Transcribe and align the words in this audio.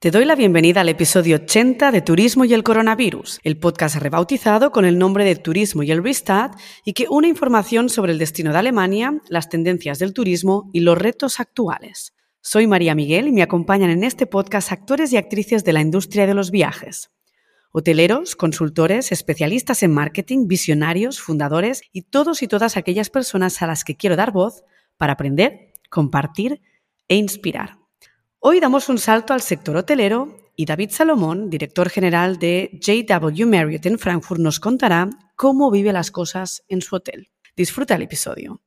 Te 0.00 0.10
doy 0.10 0.24
la 0.24 0.34
bienvenida 0.34 0.80
al 0.80 0.88
episodio 0.88 1.36
80 1.36 1.92
de 1.92 2.00
Turismo 2.00 2.46
y 2.46 2.54
el 2.54 2.62
Coronavirus, 2.62 3.38
el 3.44 3.58
podcast 3.58 3.96
rebautizado 3.96 4.72
con 4.72 4.86
el 4.86 4.96
nombre 4.96 5.26
de 5.26 5.36
Turismo 5.36 5.82
y 5.82 5.90
el 5.90 6.02
Restart 6.02 6.58
y 6.86 6.94
que 6.94 7.04
une 7.10 7.28
información 7.28 7.90
sobre 7.90 8.12
el 8.12 8.18
destino 8.18 8.50
de 8.50 8.58
Alemania, 8.60 9.20
las 9.28 9.50
tendencias 9.50 9.98
del 9.98 10.14
turismo 10.14 10.70
y 10.72 10.80
los 10.80 10.96
retos 10.96 11.38
actuales. 11.38 12.14
Soy 12.40 12.66
María 12.66 12.94
Miguel 12.94 13.28
y 13.28 13.32
me 13.32 13.42
acompañan 13.42 13.90
en 13.90 14.02
este 14.02 14.26
podcast 14.26 14.72
actores 14.72 15.12
y 15.12 15.18
actrices 15.18 15.64
de 15.64 15.74
la 15.74 15.82
industria 15.82 16.26
de 16.26 16.32
los 16.32 16.50
viajes. 16.50 17.10
Hoteleros, 17.70 18.36
consultores, 18.36 19.12
especialistas 19.12 19.82
en 19.82 19.92
marketing, 19.92 20.46
visionarios, 20.46 21.20
fundadores 21.20 21.82
y 21.92 22.04
todos 22.04 22.42
y 22.42 22.48
todas 22.48 22.78
aquellas 22.78 23.10
personas 23.10 23.60
a 23.60 23.66
las 23.66 23.84
que 23.84 23.96
quiero 23.96 24.16
dar 24.16 24.32
voz 24.32 24.64
para 24.96 25.12
aprender, 25.12 25.74
compartir 25.90 26.62
e 27.06 27.16
inspirar. 27.16 27.79
Hoy 28.42 28.58
damos 28.58 28.88
un 28.88 28.96
salto 28.96 29.34
al 29.34 29.42
sector 29.42 29.76
hotelero 29.76 30.34
y 30.56 30.64
David 30.64 30.92
Salomón, 30.92 31.50
director 31.50 31.90
general 31.90 32.38
de 32.38 32.70
JW 32.72 33.44
Marriott 33.44 33.84
en 33.84 33.98
Frankfurt, 33.98 34.40
nos 34.40 34.58
contará 34.58 35.10
cómo 35.36 35.70
vive 35.70 35.92
las 35.92 36.10
cosas 36.10 36.64
en 36.66 36.80
su 36.80 36.96
hotel. 36.96 37.28
Disfruta 37.54 37.96
el 37.96 38.02
episodio. 38.02 38.62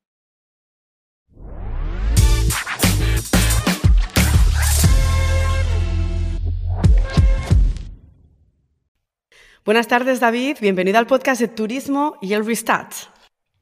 Buenas 9.66 9.88
tardes, 9.88 10.20
David. 10.20 10.58
Bienvenido 10.62 11.00
al 11.00 11.08
podcast 11.08 11.42
de 11.42 11.48
Turismo 11.48 12.20
y 12.22 12.34
el 12.34 12.46
Restart. 12.46 12.94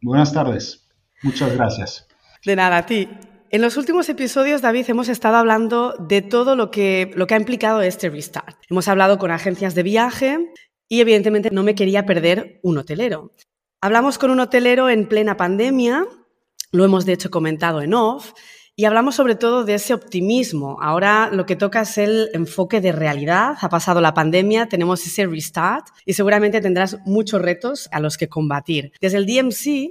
Buenas 0.02 0.34
tardes. 0.34 0.90
Muchas 1.24 1.54
gracias. 1.54 2.06
De 2.44 2.58
nada, 2.58 2.80
a 2.80 2.86
ti. 2.86 3.08
En 3.54 3.62
los 3.62 3.76
últimos 3.76 4.08
episodios, 4.08 4.62
David, 4.62 4.86
hemos 4.88 5.10
estado 5.10 5.36
hablando 5.36 5.94
de 6.00 6.22
todo 6.22 6.56
lo 6.56 6.72
que, 6.72 7.12
lo 7.16 7.28
que 7.28 7.34
ha 7.34 7.38
implicado 7.38 7.82
este 7.82 8.10
restart. 8.10 8.56
Hemos 8.70 8.88
hablado 8.88 9.18
con 9.18 9.30
agencias 9.30 9.76
de 9.76 9.84
viaje 9.84 10.54
y 10.88 11.02
evidentemente 11.02 11.50
no 11.52 11.62
me 11.62 11.76
quería 11.76 12.06
perder 12.06 12.62
un 12.64 12.78
hotelero. 12.78 13.34
Hablamos 13.82 14.18
con 14.18 14.32
un 14.32 14.40
hotelero 14.40 14.90
en 14.90 15.06
plena 15.06 15.36
pandemia, 15.36 16.08
lo 16.72 16.86
hemos 16.86 17.06
de 17.06 17.12
hecho 17.12 17.30
comentado 17.30 17.82
en 17.82 17.94
off, 17.94 18.32
y 18.78 18.86
hablamos 18.86 19.16
sobre 19.16 19.36
todo 19.36 19.66
de 19.66 19.74
ese 19.74 19.94
optimismo. 19.94 20.78
Ahora 20.82 21.30
lo 21.30 21.46
que 21.46 21.58
toca 21.58 21.82
es 21.82 21.98
el 21.98 22.30
enfoque 22.34 22.80
de 22.80 22.94
realidad. 22.94 23.56
Ha 23.60 23.68
pasado 23.68 24.00
la 24.00 24.14
pandemia, 24.14 24.70
tenemos 24.70 25.06
ese 25.06 25.28
restart 25.28 25.88
y 26.06 26.14
seguramente 26.14 26.62
tendrás 26.62 27.00
muchos 27.06 27.42
retos 27.42 27.90
a 27.92 28.00
los 28.00 28.18
que 28.18 28.30
combatir. 28.30 28.94
Desde 29.02 29.18
el 29.18 29.26
DMC, 29.26 29.90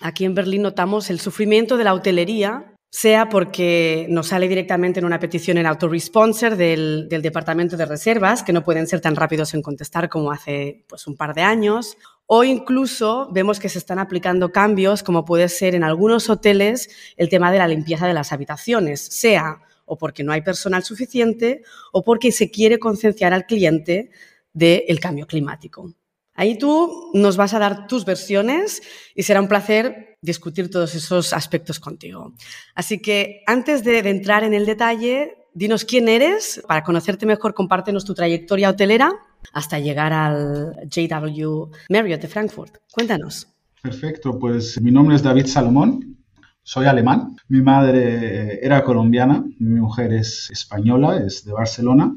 aquí 0.00 0.24
en 0.24 0.34
Berlín 0.34 0.62
notamos 0.62 1.10
el 1.10 1.20
sufrimiento 1.20 1.76
de 1.76 1.84
la 1.84 1.94
hotelería 1.94 2.71
sea 2.94 3.30
porque 3.30 4.06
nos 4.10 4.28
sale 4.28 4.48
directamente 4.48 5.00
en 5.00 5.06
una 5.06 5.18
petición 5.18 5.56
en 5.56 5.64
autoresponsor 5.64 6.56
del, 6.56 7.08
del 7.08 7.22
departamento 7.22 7.78
de 7.78 7.86
reservas, 7.86 8.42
que 8.42 8.52
no 8.52 8.62
pueden 8.62 8.86
ser 8.86 9.00
tan 9.00 9.16
rápidos 9.16 9.54
en 9.54 9.62
contestar 9.62 10.10
como 10.10 10.30
hace 10.30 10.84
pues, 10.86 11.06
un 11.06 11.16
par 11.16 11.34
de 11.34 11.40
años, 11.40 11.96
o 12.26 12.44
incluso 12.44 13.30
vemos 13.32 13.58
que 13.58 13.70
se 13.70 13.78
están 13.78 13.98
aplicando 13.98 14.52
cambios, 14.52 15.02
como 15.02 15.24
puede 15.24 15.48
ser 15.48 15.74
en 15.74 15.84
algunos 15.84 16.28
hoteles 16.28 16.90
el 17.16 17.30
tema 17.30 17.50
de 17.50 17.58
la 17.58 17.66
limpieza 17.66 18.06
de 18.06 18.12
las 18.12 18.30
habitaciones, 18.30 19.00
sea 19.00 19.62
o 19.86 19.96
porque 19.96 20.22
no 20.22 20.32
hay 20.32 20.42
personal 20.42 20.84
suficiente 20.84 21.62
o 21.92 22.04
porque 22.04 22.30
se 22.30 22.50
quiere 22.50 22.78
concienciar 22.78 23.32
al 23.32 23.46
cliente 23.46 24.10
del 24.52 25.00
cambio 25.00 25.26
climático. 25.26 25.94
Ahí 26.34 26.56
tú 26.58 27.10
nos 27.14 27.36
vas 27.36 27.54
a 27.54 27.58
dar 27.58 27.86
tus 27.86 28.04
versiones 28.04 28.82
y 29.14 29.22
será 29.22 29.40
un 29.40 29.48
placer 29.48 30.16
discutir 30.22 30.70
todos 30.70 30.94
esos 30.94 31.32
aspectos 31.32 31.78
contigo. 31.80 32.32
Así 32.74 33.00
que 33.00 33.42
antes 33.46 33.84
de, 33.84 33.98
entrar 33.98 34.44
en 34.44 34.54
el 34.54 34.64
detalle, 34.64 35.36
dinos 35.52 35.84
quién 35.84 36.08
eres. 36.08 36.62
Para 36.66 36.84
conocerte 36.84 37.26
mejor, 37.26 37.54
compártenos 37.54 38.04
tu 38.04 38.14
trayectoria 38.14 38.70
hotelera 38.70 39.12
hasta 39.52 39.78
llegar 39.78 40.12
al 40.12 40.76
JW 40.88 41.70
Marriott 41.90 42.22
de 42.22 42.28
Frankfurt. 42.28 42.78
Cuéntanos. 42.92 43.48
Perfecto, 43.82 44.38
pues 44.38 44.80
mi 44.80 44.92
nombre 44.92 45.16
es 45.16 45.22
David 45.22 45.46
Salomón. 45.46 46.16
Soy 46.62 46.86
alemán. 46.86 47.36
Mi 47.48 47.60
madre 47.60 48.64
era 48.64 48.84
colombiana, 48.84 49.44
mi 49.58 49.80
mujer 49.80 50.12
es 50.12 50.48
española, 50.50 51.20
es 51.26 51.44
de 51.44 51.52
Barcelona. 51.52 52.16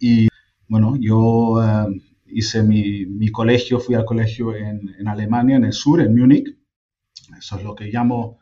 Y 0.00 0.26
bueno, 0.66 0.96
yo 0.98 1.62
eh, 1.62 2.02
hice 2.32 2.62
mi, 2.62 3.30
colegio, 3.30 3.80
fui 3.80 3.94
al 3.94 4.04
colegio 4.04 4.54
en, 4.54 5.06
Alemania, 5.06 5.56
en 5.56 5.64
el 5.64 5.72
sur, 5.72 6.00
en 6.00 6.16
Múnich. 6.16 6.56
Eso 7.38 7.56
es 7.56 7.64
lo 7.64 7.74
que 7.74 7.86
llamo 7.86 8.38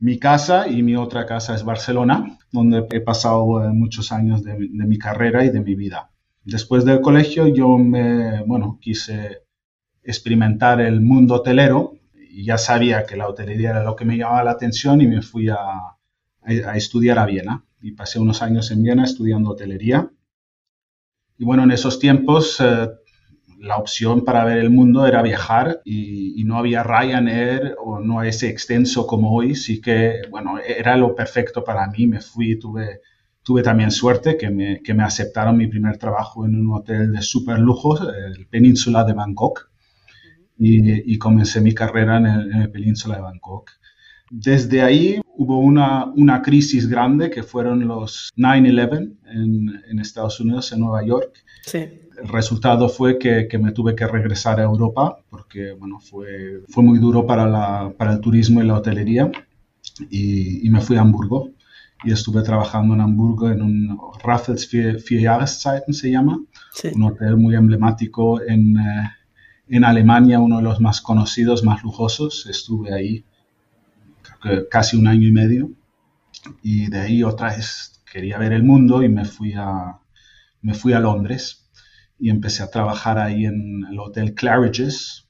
mi 0.00 0.18
casa 0.18 0.68
y 0.68 0.82
mi 0.82 0.96
otra 0.96 1.26
casa 1.26 1.54
es 1.54 1.64
Barcelona, 1.64 2.38
donde 2.52 2.86
he 2.90 3.00
pasado 3.00 3.64
eh, 3.64 3.72
muchos 3.72 4.12
años 4.12 4.44
de, 4.44 4.54
mi 4.56 4.98
carrera 4.98 5.44
y 5.44 5.50
de 5.50 5.60
mi 5.60 5.74
vida. 5.74 6.10
Después 6.44 6.84
del 6.84 7.00
colegio 7.00 7.48
yo 7.48 7.78
me, 7.78 8.42
bueno, 8.44 8.78
quise 8.80 9.42
experimentar 10.02 10.80
el 10.80 11.00
mundo 11.00 11.34
hotelero 11.34 11.94
y 12.14 12.44
ya 12.44 12.58
sabía 12.58 13.04
que 13.04 13.16
la 13.16 13.28
hotelería 13.28 13.70
era 13.70 13.84
lo 13.84 13.96
que 13.96 14.04
me 14.04 14.16
llamaba 14.16 14.44
la 14.44 14.52
atención 14.52 15.00
y 15.00 15.06
me 15.06 15.22
fui 15.22 15.48
a, 15.48 15.58
a 16.42 16.76
estudiar 16.76 17.18
a 17.18 17.26
Viena. 17.26 17.64
Y 17.80 17.92
pasé 17.92 18.18
unos 18.18 18.42
años 18.42 18.70
en 18.70 18.82
Viena 18.82 19.04
estudiando 19.04 19.50
hotelería. 19.50 20.10
Y 21.36 21.44
bueno, 21.44 21.62
en 21.62 21.70
esos 21.70 21.98
tiempos 21.98 22.60
eh, 22.60 22.88
la 23.60 23.76
opción 23.76 24.24
para 24.24 24.44
ver 24.44 24.58
el 24.58 24.70
mundo 24.70 25.06
era 25.06 25.22
viajar 25.22 25.80
y, 25.84 26.44
no 26.44 26.56
había 26.56 26.82
Ryanair 26.82 27.76
o 27.78 28.00
no 28.00 28.22
ese 28.22 28.48
extenso 28.48 29.06
como 29.06 29.34
hoy, 29.34 29.54
sí 29.54 29.82
que, 29.82 30.22
bueno, 30.30 30.58
era 30.58 30.96
lo 30.96 31.14
perfecto 31.14 31.62
para 31.62 31.86
mí. 31.88 32.06
Me 32.06 32.20
fui, 32.20 32.58
tuve, 32.58 33.02
tuve 33.42 33.62
también 33.62 33.90
suerte 33.90 34.38
que 34.38 34.48
me, 34.48 34.80
que 34.80 34.94
me 34.94 35.02
aceptaron 35.02 35.58
mi 35.58 35.66
primer 35.66 35.98
trabajo 35.98 36.46
en 36.46 36.54
un 36.54 36.72
hotel 36.72 37.12
de 37.12 37.20
super 37.20 37.58
lujo, 37.58 37.98
el 38.10 38.46
Península 38.46 39.04
de 39.04 39.12
Bangkok, 39.12 39.70
y, 40.58 41.12
y 41.12 41.18
comencé 41.18 41.60
mi 41.60 41.74
carrera 41.74 42.16
en 42.16 42.26
el, 42.26 42.52
en 42.52 42.62
el 42.62 42.70
Península 42.70 43.16
de 43.16 43.22
Bangkok. 43.22 43.72
Desde 44.30 44.80
ahí 44.80 45.20
hubo 45.36 45.58
una, 45.58 46.06
una, 46.16 46.40
crisis 46.40 46.88
grande 46.88 47.28
que 47.28 47.42
fueron 47.42 47.86
los 47.86 48.30
9-11 48.38 49.16
en, 49.26 49.82
en, 49.90 49.98
Estados 49.98 50.40
Unidos, 50.40 50.72
en 50.72 50.80
Nueva 50.80 51.04
York. 51.04 51.44
Sí 51.66 52.07
el 52.22 52.28
resultado 52.28 52.88
fue 52.88 53.18
que, 53.18 53.48
que, 53.48 53.58
me 53.58 53.72
tuve 53.72 53.94
que 53.94 54.06
regresar 54.06 54.60
a 54.60 54.64
Europa 54.64 55.18
porque 55.30 55.72
bueno, 55.72 56.00
fue, 56.00 56.62
fue 56.68 56.82
muy 56.82 56.98
duro 56.98 57.26
para, 57.26 57.46
la, 57.46 57.92
para 57.96 58.12
el 58.12 58.20
turismo 58.20 58.62
y 58.62 58.66
la 58.66 58.74
hotelería 58.74 59.30
y, 60.10 60.66
y, 60.66 60.70
me 60.70 60.80
fui 60.80 60.96
a 60.96 61.00
Hamburgo 61.00 61.50
y 62.04 62.12
estuve 62.12 62.42
trabajando 62.42 62.94
en 62.94 63.00
Hamburgo 63.00 63.50
en 63.50 63.62
un 63.62 63.98
Raffles 64.22 64.70
Vier, 64.70 65.00
se 65.00 66.10
llama, 66.10 66.40
un 66.94 67.02
hotel 67.02 67.36
muy 67.36 67.56
emblemático 67.56 68.40
en, 68.40 68.76
eh, 68.76 69.10
en 69.68 69.84
Alemania, 69.84 70.38
uno 70.38 70.58
de 70.58 70.62
los 70.62 70.80
más 70.80 71.00
conocidos, 71.00 71.64
más 71.64 71.82
lujosos. 71.82 72.46
Estuve 72.46 72.94
ahí 72.94 73.24
casi 74.70 74.96
un 74.96 75.08
año 75.08 75.26
y 75.26 75.32
medio 75.32 75.70
y 76.62 76.88
de 76.88 77.00
ahí 77.00 77.22
otra 77.24 77.56
vez 77.56 78.00
quería 78.10 78.38
ver 78.38 78.52
el 78.52 78.62
mundo 78.62 79.02
y 79.02 79.08
me 79.08 79.24
fui 79.24 79.54
a, 79.54 79.98
me 80.62 80.74
fui 80.74 80.92
a 80.92 81.00
Londres 81.00 81.67
y 82.18 82.30
empecé 82.30 82.62
a 82.62 82.70
trabajar 82.70 83.18
ahí 83.18 83.46
en 83.46 83.84
el 83.90 83.98
Hotel 83.98 84.34
Claridge's. 84.34 85.28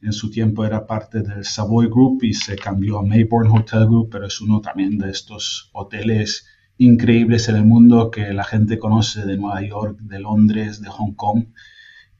En 0.00 0.12
su 0.12 0.30
tiempo 0.30 0.64
era 0.64 0.86
parte 0.86 1.22
del 1.22 1.44
Savoy 1.44 1.86
Group 1.86 2.24
y 2.24 2.34
se 2.34 2.56
cambió 2.56 2.98
a 2.98 3.02
Mayborn 3.02 3.48
Hotel 3.50 3.86
Group, 3.86 4.10
pero 4.10 4.26
es 4.26 4.40
uno 4.40 4.60
también 4.60 4.98
de 4.98 5.10
estos 5.10 5.70
hoteles 5.72 6.46
increíbles 6.78 7.48
en 7.48 7.56
el 7.56 7.64
mundo 7.64 8.10
que 8.10 8.32
la 8.32 8.44
gente 8.44 8.78
conoce 8.78 9.24
de 9.24 9.36
Nueva 9.36 9.62
York, 9.62 9.98
de 10.00 10.18
Londres, 10.18 10.80
de 10.80 10.88
Hong 10.88 11.14
Kong. 11.14 11.46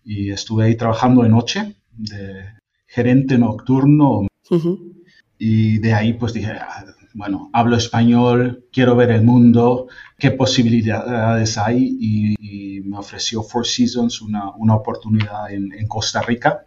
Y 0.04 0.30
estuve 0.30 0.64
ahí 0.64 0.76
trabajando 0.76 1.22
de 1.22 1.28
noche, 1.28 1.76
de 1.90 2.44
gerente 2.86 3.38
nocturno. 3.38 4.26
Y 5.38 5.78
de 5.78 5.94
ahí 5.94 6.12
pues 6.12 6.32
dije, 6.32 6.52
ah, 6.52 6.84
bueno, 7.14 7.50
hablo 7.52 7.76
español, 7.76 8.66
quiero 8.72 8.96
ver 8.96 9.10
el 9.10 9.22
mundo, 9.22 9.88
qué 10.18 10.30
posibilidades 10.30 11.58
hay 11.58 11.96
y, 12.00 12.71
me 12.84 12.98
ofreció 12.98 13.42
Four 13.42 13.66
Seasons 13.66 14.20
una, 14.22 14.50
una 14.56 14.74
oportunidad 14.74 15.50
en, 15.50 15.72
en, 15.72 15.86
Costa 15.86 16.22
Rica 16.22 16.66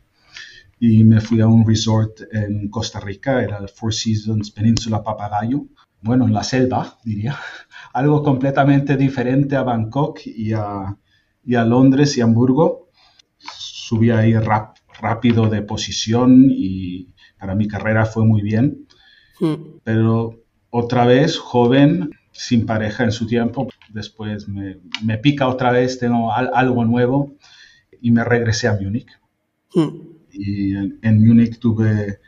y 0.80 1.04
me 1.04 1.22
fui 1.22 1.42
a 1.42 1.48
un 1.48 1.66
resort 1.66 2.22
en 2.32 2.70
Costa 2.70 3.00
Rica, 3.00 3.42
era 3.42 3.58
el 3.58 3.70
Four 3.70 3.94
Seasons 3.94 4.52
Península 4.52 5.04
Papagayo, 5.04 5.66
bueno, 6.02 6.26
en 6.26 6.34
la 6.34 6.44
selva, 6.44 6.98
diría, 7.04 7.38
algo 7.94 8.22
completamente 8.24 8.98
diferente 8.98 9.56
a 9.56 9.64
Bangkok 9.64 10.20
y 10.26 10.54
a, 10.54 10.98
y 11.44 11.56
a 11.56 11.66
Londres 11.66 12.18
y 12.18 12.22
Hamburgo. 12.22 12.90
Subí 13.38 14.10
ahí 14.12 14.34
rápido 15.00 15.50
de 15.50 15.62
posición 15.62 16.48
y 16.50 17.10
para 17.40 17.56
mi 17.56 17.68
carrera 17.68 18.06
fue 18.06 18.26
muy 18.26 18.42
bien 18.42 18.86
Hmm. 19.40 19.80
Pero 19.84 20.44
otra 20.70 21.06
vez, 21.06 21.38
joven, 21.38 22.12
sin 22.32 22.66
pareja 22.66 23.04
en 23.04 23.12
su 23.12 23.28
tiempo, 23.28 23.68
después 23.90 24.48
me, 24.48 24.78
me 25.04 25.18
pica 25.18 25.48
otra 25.48 25.72
vez, 25.72 26.00
tengo 26.00 26.34
algo 26.34 26.86
nuevo 26.86 27.36
y 28.02 28.12
me 28.12 28.24
regresé 28.24 28.68
a 28.68 28.78
Múnich. 28.80 29.10
Hmm. 29.74 29.90
Y 30.32 30.76
en, 30.76 31.00
en, 31.02 31.26
Múnich 31.26 31.60
tuve 31.60 32.20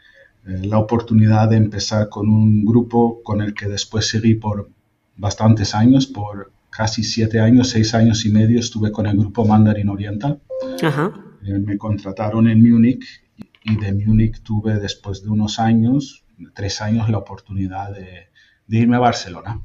eh, 0.48 0.62
la 0.63 0.80
oportunidad 0.80 1.50
de 1.50 1.57
empezar 1.57 2.09
con 2.09 2.30
un 2.30 2.63
grupo 2.63 3.21
con 3.24 3.42
el 3.42 3.54
que 3.54 3.68
después 3.68 4.07
seguí 4.07 4.36
por 4.36 4.69
bastantes 5.18 5.75
años, 5.75 6.07
por 6.07 6.51
casi 6.69 7.04
siete 7.04 7.39
años, 7.39 7.69
seis 7.69 7.94
años 7.94 8.25
y 8.25 8.31
medio 8.31 8.59
estuve 8.59 8.92
con 8.92 9.07
el 9.07 9.18
grupo 9.18 9.45
Mandarin 9.45 9.89
Oriental. 9.89 10.39
Eh, 11.44 11.59
me 11.59 11.77
contrataron 11.77 12.48
en 12.48 12.62
Múnich 12.62 13.04
y 13.63 13.75
de 13.75 13.94
Múnich 13.94 14.42
tuve 14.42 14.80
después 14.80 15.24
de 15.24 15.30
unos 15.30 15.59
años, 15.59 16.24
tres 16.54 16.81
años, 16.81 17.09
la 17.09 17.18
oportunidad 17.18 17.94
de, 17.94 18.30
irme 18.69 18.98
a 18.98 19.00
Barcelona. 19.00 19.62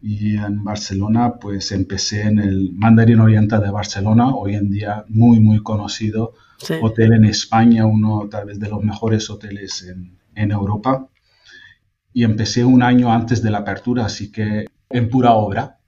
Y 0.00 0.36
en 0.36 0.62
Barcelona 0.62 1.34
pues 1.40 1.72
empecé 1.72 2.22
en 2.22 2.38
el 2.38 2.72
Mandarin 2.72 3.20
Oriental 3.20 3.62
de 3.62 3.70
Barcelona, 3.70 4.34
hoy 4.34 4.54
en 4.54 4.70
día 4.70 5.04
muy 5.08 5.40
muy 5.40 5.62
conocido, 5.62 6.34
hotel 6.82 7.14
en 7.14 7.24
España, 7.24 7.86
uno 7.86 8.28
tal 8.30 8.46
vez 8.46 8.58
de 8.58 8.68
los 8.68 8.82
mejores 8.82 9.28
hoteles 9.30 9.82
en, 9.82 10.18
en 10.34 10.50
Europa. 10.52 11.08
Y 12.12 12.24
empecé 12.24 12.64
un 12.64 12.82
año 12.82 13.12
antes 13.12 13.42
de 13.42 13.50
la 13.50 13.58
apertura, 13.58 14.06
así 14.06 14.30
que 14.30 14.66
en 14.88 15.08
pura 15.08 15.34
obra. 15.34 15.80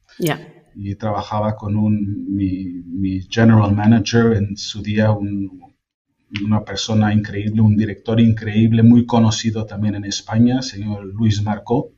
Y 0.75 0.95
trabajaba 0.97 1.57
con 1.57 1.77
un, 1.77 2.27
mi, 2.35 3.23
general 3.31 3.75
manager 3.75 4.35
en 4.35 4.57
su 4.57 4.83
día, 4.83 5.11
una 5.13 6.65
persona 6.65 7.13
increíble, 7.13 7.61
un 7.61 7.77
director 7.77 8.21
increíble, 8.21 8.83
muy 8.83 9.07
conocido 9.07 9.65
también 9.65 9.95
en 9.95 10.05
España, 10.05 10.63
señor 10.63 11.05
Luis 11.05 11.43
Marcó, 11.43 11.95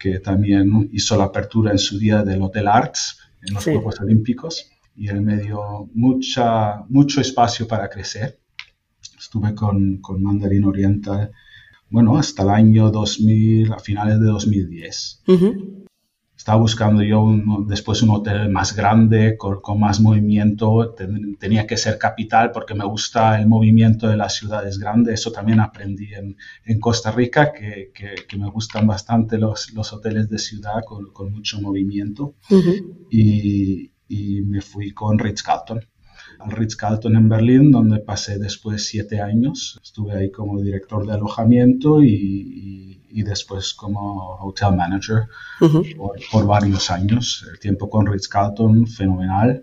que 0.00 0.18
también 0.18 0.88
hizo 0.92 1.16
la 1.16 1.24
apertura 1.24 1.72
en 1.72 1.78
su 1.78 1.98
día 1.98 2.24
del 2.24 2.40
Hotel 2.40 2.66
Arts 2.66 3.18
en 3.42 3.54
los 3.54 3.64
Juegos 3.64 4.00
Olímpicos 4.00 4.70
y 4.96 5.08
él 5.08 5.20
me 5.20 5.36
dio 5.36 5.88
mucha, 5.94 6.82
mucho 6.88 7.20
espacio 7.20 7.68
para 7.68 7.88
crecer. 7.88 8.40
Estuve 9.18 9.54
con, 9.54 9.98
con 9.98 10.22
Mandarín 10.22 10.64
Oriental, 10.64 11.30
bueno, 11.90 12.16
hasta 12.16 12.42
el 12.44 12.50
año 12.50 12.90
2000, 12.90 13.72
a 13.72 13.78
finales 13.78 14.18
de 14.20 14.26
2010. 14.26 15.22
Estaba 16.40 16.56
buscando 16.58 17.02
yo 17.02 17.22
después 17.66 18.00
un 18.00 18.08
hotel 18.08 18.48
más 18.48 18.74
grande, 18.74 19.36
con, 19.36 19.60
más 19.78 20.00
movimiento. 20.00 20.94
tenía 21.38 21.66
que 21.66 21.76
ser 21.76 21.98
capital 21.98 22.50
porque 22.50 22.74
me 22.74 22.86
gusta 22.86 23.38
el 23.38 23.46
movimiento 23.46 24.08
de 24.08 24.16
las 24.16 24.36
ciudades 24.36 24.78
grandes. 24.78 25.20
Eso 25.20 25.32
también 25.32 25.60
aprendí 25.60 26.14
en, 26.14 26.38
en 26.64 26.80
Costa 26.80 27.10
Rica, 27.10 27.52
que, 27.52 27.92
que, 27.92 28.36
me 28.38 28.48
gustan 28.48 28.86
bastante 28.86 29.36
los, 29.36 29.70
los 29.74 29.92
hoteles 29.92 30.30
de 30.30 30.38
ciudad 30.38 30.82
con, 30.86 31.12
con 31.12 31.30
mucho 31.30 31.60
movimiento. 31.60 32.36
y, 33.10 33.92
y, 34.08 34.40
me 34.40 34.62
fui 34.62 34.92
con 34.92 35.18
Ritz-Carlton 35.18 35.89
al 36.40 36.50
Ritz-Carlton 36.50 37.16
en 37.16 37.28
Berlín, 37.28 37.70
donde 37.70 37.98
pasé 37.98 38.38
después 38.38 38.86
siete 38.86 39.20
años. 39.20 39.78
Estuve 39.82 40.14
ahí 40.16 40.30
como 40.30 40.60
director 40.60 41.06
de 41.06 41.12
alojamiento 41.12 42.02
y, 42.02 43.02
y, 43.08 43.22
después 43.22 43.74
como 43.74 44.36
hotel 44.40 44.74
manager 44.76 45.24
por, 46.30 46.46
varios 46.46 46.90
años. 46.90 47.46
El 47.50 47.58
tiempo 47.58 47.90
con 47.90 48.06
Ritz-Carlton, 48.06 48.86
fenomenal. 48.86 49.62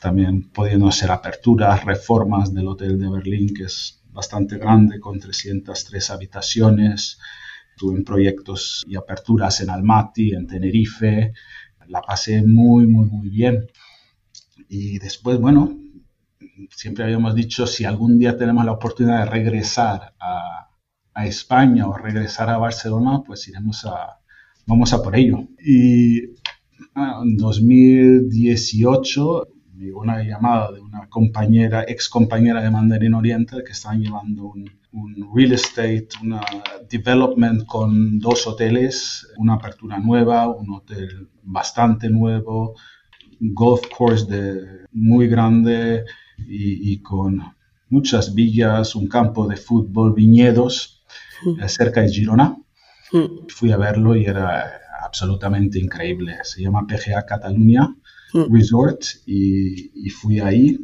También 0.00 0.50
pudiendo 0.50 0.86
hacer 0.88 1.10
aperturas, 1.10 1.84
reformas 1.84 2.52
del 2.52 2.68
hotel 2.68 2.98
de 2.98 3.08
Berlín, 3.08 3.54
que 3.54 3.64
es 3.64 4.02
bastante 4.12 4.58
grande, 4.58 5.00
con 5.00 5.18
303 5.18 6.10
habitaciones. 6.10 7.18
Tuve 7.76 7.96
en 7.96 8.04
proyectos 8.04 8.84
y 8.86 8.94
aperturas 8.94 9.60
en 9.60 9.70
Almaty, 9.70 10.34
en 10.34 10.46
Tenerife. 10.46 11.32
La 11.88 12.02
pasé 12.02 12.42
muy, 12.42 12.86
muy, 12.86 13.06
muy 13.06 13.28
bien. 13.28 13.66
Y 14.68 14.98
después, 14.98 15.38
bueno, 15.38 15.83
siempre 16.70 17.04
habíamos 17.04 17.34
dicho, 17.34 17.66
si 17.66 17.84
algún 17.84 18.18
día 18.18 18.36
tenemos 18.36 18.64
la 18.64 18.72
oportunidad 18.72 19.24
de 19.24 19.30
regresar 19.30 20.14
a, 20.20 20.60
España 21.24 21.86
o 21.86 21.96
regresar 21.96 22.50
a 22.50 22.58
Barcelona, 22.58 23.22
pues 23.24 23.46
iremos 23.46 23.86
a, 23.86 24.18
vamos 24.66 24.92
a 24.92 25.00
por 25.00 25.14
ello. 25.14 25.46
Y 25.64 26.22
ah, 26.96 27.20
en 27.22 27.36
2018 27.36 29.46
me 29.74 29.84
llegó 29.84 30.00
una 30.00 30.24
llamada 30.24 30.72
de 30.72 30.80
una 30.80 31.08
compañera, 31.08 31.84
ex 31.86 32.08
compañera 32.08 32.60
de 32.60 32.72
Mandarin 32.72 33.14
Oriental, 33.14 33.62
que 33.64 33.70
estaban 33.70 34.00
llevando 34.00 34.46
un, 34.46 34.68
un 34.94 35.30
real 35.34 35.52
estate, 35.52 36.08
una 36.22 36.40
development 36.90 37.64
con 37.66 38.18
dos 38.18 38.48
hoteles, 38.48 39.28
una 39.36 39.54
apertura 39.54 39.98
nueva, 39.98 40.48
un 40.48 40.72
hotel 40.72 41.28
bastante 41.42 42.08
nuevo, 42.08 42.74
golf 43.40 43.82
course 43.96 44.26
de 44.26 44.86
muy 44.92 45.28
grande, 45.28 46.04
y, 46.38 46.98
con 47.00 47.42
muchas 47.88 48.34
villas, 48.34 48.94
un 48.94 49.06
campo 49.06 49.46
de 49.46 49.56
fútbol, 49.56 50.14
viñedos 50.14 51.04
mm. 51.44 51.64
cerca 51.68 52.00
de 52.00 52.08
Girona. 52.08 52.56
Mm. 53.12 53.48
Fui 53.48 53.72
a 53.72 53.76
verlo 53.76 54.16
y 54.16 54.24
era 54.24 54.80
absolutamente 55.04 55.78
increíble. 55.78 56.38
Se 56.42 56.62
llama 56.62 56.86
PGA 56.86 57.24
Cataluña 57.26 57.94
mm. 58.32 58.52
Resort 58.52 59.02
y, 59.26 60.06
y 60.06 60.10
fui 60.10 60.40
ahí. 60.40 60.78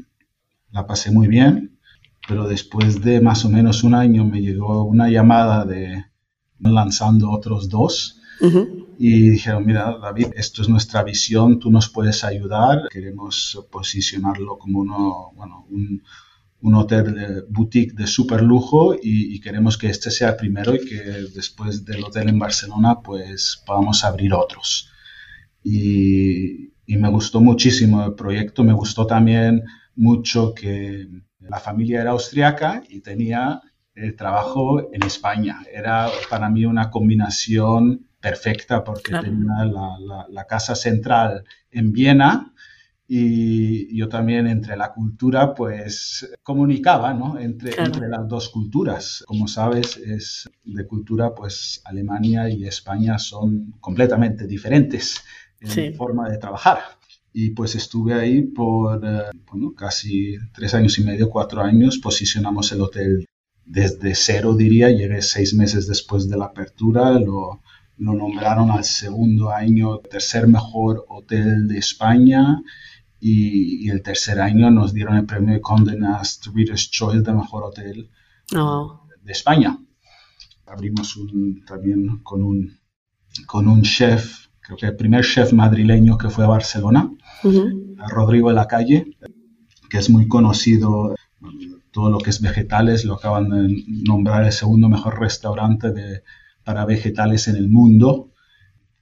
La 0.72 0.86
pasé 0.86 1.10
muy 1.10 1.26
bien, 1.26 1.78
pero 2.28 2.46
después 2.46 3.02
de 3.02 3.20
más 3.20 3.44
o 3.44 3.48
menos 3.48 3.82
un 3.82 3.94
año 3.94 4.24
me 4.24 4.40
llegó 4.40 4.84
una 4.84 5.10
llamada 5.10 5.64
de 5.64 6.04
lanzando 6.60 7.30
otros 7.30 7.68
dos 7.68 8.19
y 8.98 9.30
dijeron, 9.30 9.64
mira, 9.64 9.96
David, 9.98 10.28
esto 10.36 10.62
es 10.62 10.68
nuestra 10.68 11.02
visión, 11.02 11.58
tú 11.58 11.70
nos 11.70 11.88
puedes 11.88 12.22
ayudar, 12.24 12.88
queremos 12.90 13.66
posicionarlo 13.70 14.58
como 14.58 14.80
uno, 14.80 15.32
bueno, 15.34 15.66
un, 15.70 16.02
un, 16.60 16.74
hotel 16.74 17.14
de 17.14 17.42
boutique 17.48 17.94
de 17.94 18.06
super 18.06 18.42
lujo 18.42 18.94
y, 19.00 19.40
queremos 19.40 19.78
que 19.78 19.88
este 19.88 20.10
sea 20.10 20.30
el 20.30 20.36
primero 20.36 20.74
y 20.74 20.84
que 20.84 21.00
después 21.34 21.84
del 21.84 22.04
hotel 22.04 22.28
en 22.28 22.38
Barcelona 22.38 23.00
pues 23.00 23.62
podamos 23.66 24.04
abrir 24.04 24.34
otros. 24.34 24.90
Y, 25.62 26.72
y 26.86 26.96
me 26.96 27.08
gustó 27.08 27.40
muchísimo 27.40 28.04
el 28.04 28.14
proyecto, 28.14 28.64
me 28.64 28.74
gustó 28.74 29.06
también 29.06 29.62
mucho 29.96 30.52
que 30.54 31.08
la 31.40 31.58
familia 31.58 32.02
era 32.02 32.10
austriaca 32.10 32.82
y 32.88 33.00
tenía 33.00 33.62
el 33.94 34.14
trabajo 34.14 34.92
en 34.92 35.02
España. 35.04 35.62
Era 35.72 36.08
para 36.28 36.48
mí 36.50 36.64
una 36.64 36.90
combinación 36.90 38.09
perfecta 38.20 38.84
porque 38.84 39.12
tenía 39.12 39.64
la, 40.28 40.44
casa 40.46 40.74
central 40.74 41.44
en 41.70 41.92
Viena 41.92 42.52
y 43.08 43.96
yo 43.96 44.08
también 44.08 44.46
entre 44.46 44.76
la 44.76 44.92
cultura 44.92 45.54
pues 45.54 46.30
comunicaba 46.42 47.12
¿no? 47.12 47.38
entre, 47.38 47.74
entre 47.82 48.08
las 48.08 48.28
dos 48.28 48.50
culturas. 48.50 49.24
Como 49.26 49.48
sabes, 49.48 49.96
es 49.96 50.48
de 50.64 50.86
cultura 50.86 51.34
pues 51.34 51.80
Alemania 51.84 52.48
y 52.48 52.64
España 52.64 53.18
son 53.18 53.72
completamente 53.80 54.46
diferentes 54.46 55.22
en 55.60 55.94
forma 55.94 56.28
de 56.28 56.38
trabajar. 56.38 56.78
Y 57.32 57.50
pues 57.50 57.74
estuve 57.74 58.14
ahí 58.14 58.42
por 58.42 59.04
eh, 59.04 59.30
bueno, 59.50 59.72
casi 59.74 60.36
tres 60.52 60.74
años 60.74 60.98
y 60.98 61.04
medio, 61.04 61.30
cuatro 61.30 61.62
años, 61.62 61.98
posicionamos 61.98 62.72
el 62.72 62.80
hotel 62.80 63.26
desde 63.64 64.14
cero, 64.16 64.54
diría, 64.56 64.90
llegué 64.90 65.22
seis 65.22 65.54
meses 65.54 65.86
después 65.86 66.28
de 66.28 66.36
la 66.36 66.46
apertura, 66.46 67.12
lo, 67.12 67.60
lo 68.00 68.14
nombraron 68.14 68.70
al 68.70 68.84
segundo 68.84 69.50
año 69.50 69.98
tercer 69.98 70.48
mejor 70.48 71.04
hotel 71.08 71.68
de 71.68 71.78
España 71.78 72.62
y, 73.20 73.90
el 73.90 74.02
tercer 74.02 74.40
año 74.40 74.70
nos 74.70 74.94
dieron 74.94 75.18
el 75.18 75.26
premio 75.26 75.52
de 75.52 75.60
Condé 75.60 75.96
Nast 75.98 76.46
Reader's 76.54 76.90
Choice 76.90 77.20
de 77.20 77.32
mejor 77.34 77.64
hotel 77.64 78.10
oh. 78.56 79.06
de 79.22 79.32
España. 79.32 79.78
Abrimos 80.66 81.14
un, 81.16 81.62
también 81.66 82.20
con 82.22 82.42
un, 82.42 82.78
con 83.46 83.68
un 83.68 83.82
chef, 83.82 84.46
creo 84.60 84.78
que 84.78 84.86
el 84.86 84.96
primer 84.96 85.22
chef 85.22 85.52
madrileño 85.52 86.16
que 86.16 86.30
fue 86.30 86.44
a 86.44 86.48
Barcelona, 86.48 87.10
Rodrigo 88.08 88.48
de 88.48 88.54
la 88.54 88.66
Calle, 88.66 89.14
que 89.90 89.98
es 89.98 90.08
muy 90.08 90.26
conocido 90.26 91.14
todo 91.90 92.08
lo 92.08 92.18
que 92.18 92.30
es 92.30 92.40
vegetales, 92.40 93.04
lo 93.04 93.14
acaban 93.14 93.50
de 93.50 93.84
nombrar 94.06 94.44
el 94.44 94.52
segundo 94.52 94.88
mejor 94.88 95.20
restaurante 95.20 95.90
de, 95.90 96.22
para 96.70 96.84
vegetales 96.84 97.48
en 97.48 97.56
el 97.56 97.68
mundo, 97.68 98.30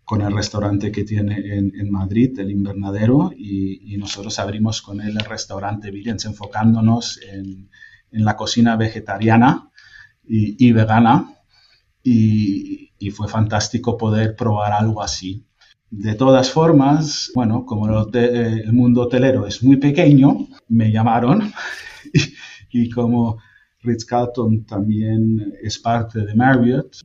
con 0.02 0.22
el 0.22 0.34
restaurante 0.34 0.90
que 0.90 1.04
tiene 1.04 1.34
en, 1.54 1.90
Madrid, 1.90 2.38
el 2.40 2.50
Invernadero, 2.50 3.30
y, 3.36 3.94
nosotros 3.98 4.38
abrimos 4.38 4.80
con 4.80 5.02
él 5.02 5.10
el 5.10 5.26
restaurante 5.26 5.90
Villens, 5.90 6.24
enfocándonos 6.24 7.20
en, 7.30 7.68
la 8.10 8.36
cocina 8.36 8.76
vegetariana 8.76 9.70
y, 10.24 10.72
vegana, 10.72 11.30
y, 12.02 13.10
fue 13.10 13.28
fantástico 13.28 13.98
poder 13.98 14.34
probar 14.34 14.72
algo 14.72 15.02
así. 15.02 15.44
De 15.90 16.14
todas 16.14 16.50
formas, 16.50 17.30
bueno, 17.34 17.66
como 17.66 17.86
el, 17.86 18.72
mundo 18.72 19.02
hotelero 19.02 19.46
es 19.46 19.62
muy 19.62 19.76
pequeño, 19.76 20.48
me 20.68 20.90
llamaron 20.90 21.52
y, 22.70 22.88
como 22.88 23.36
Ritz-Carlton 23.82 24.64
también 24.64 25.52
es 25.62 25.78
parte 25.78 26.24
de 26.24 26.34
Marriott, 26.34 26.96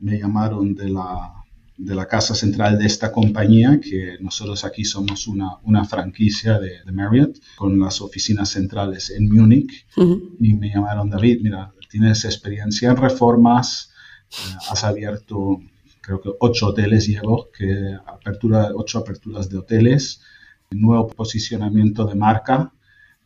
me 0.00 0.18
llamaron 0.18 0.74
de 0.74 0.88
la, 0.88 1.32
de 1.76 1.94
la 1.94 2.06
casa 2.06 2.34
central 2.34 2.78
de 2.78 2.86
esta 2.86 3.12
compañía, 3.12 3.80
que 3.80 4.16
nosotros 4.20 4.64
aquí 4.64 4.84
somos 4.84 5.26
una, 5.28 5.58
una 5.62 5.84
franquicia 5.84 6.58
de, 6.58 6.82
de, 6.84 6.92
Marriott, 6.92 7.38
con 7.56 7.78
las 7.78 8.00
oficinas 8.00 8.50
centrales 8.50 9.10
en 9.10 9.28
Múnich, 9.28 9.86
y 9.96 10.54
me 10.54 10.70
llamaron, 10.70 11.10
David, 11.10 11.40
mira, 11.42 11.72
tienes 11.90 12.24
experiencia 12.24 12.90
en 12.90 12.96
reformas, 12.96 13.92
eh, 14.30 14.56
has 14.70 14.84
abierto 14.84 15.60
creo 16.00 16.20
que 16.20 16.30
ocho 16.40 16.68
hoteles 16.68 17.06
llevo, 17.06 17.50
que 17.56 17.96
apertura, 18.06 18.70
ocho 18.74 18.98
aperturas 18.98 19.48
de 19.48 19.58
hoteles, 19.58 20.22
nuevo 20.70 21.08
posicionamiento 21.08 22.04
de 22.06 22.14
marca, 22.14 22.72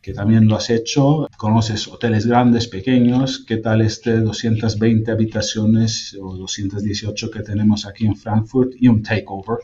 que 0.05 0.13
también 0.13 0.47
lo 0.47 0.55
has 0.55 0.69
hecho. 0.69 1.27
Conoces 1.35 1.87
hoteles 1.87 2.27
grandes, 2.27 2.67
pequeños. 2.67 3.43
¿Qué 3.43 3.57
tal 3.57 3.81
este 3.81 4.19
220 4.19 5.11
habitaciones 5.11 6.15
o 6.21 6.37
218 6.37 7.31
que 7.31 7.41
tenemos 7.41 7.87
aquí 7.87 8.05
en 8.05 8.15
Frankfurt 8.15 8.73
y 8.79 8.87
un 8.87 9.01
takeover? 9.01 9.57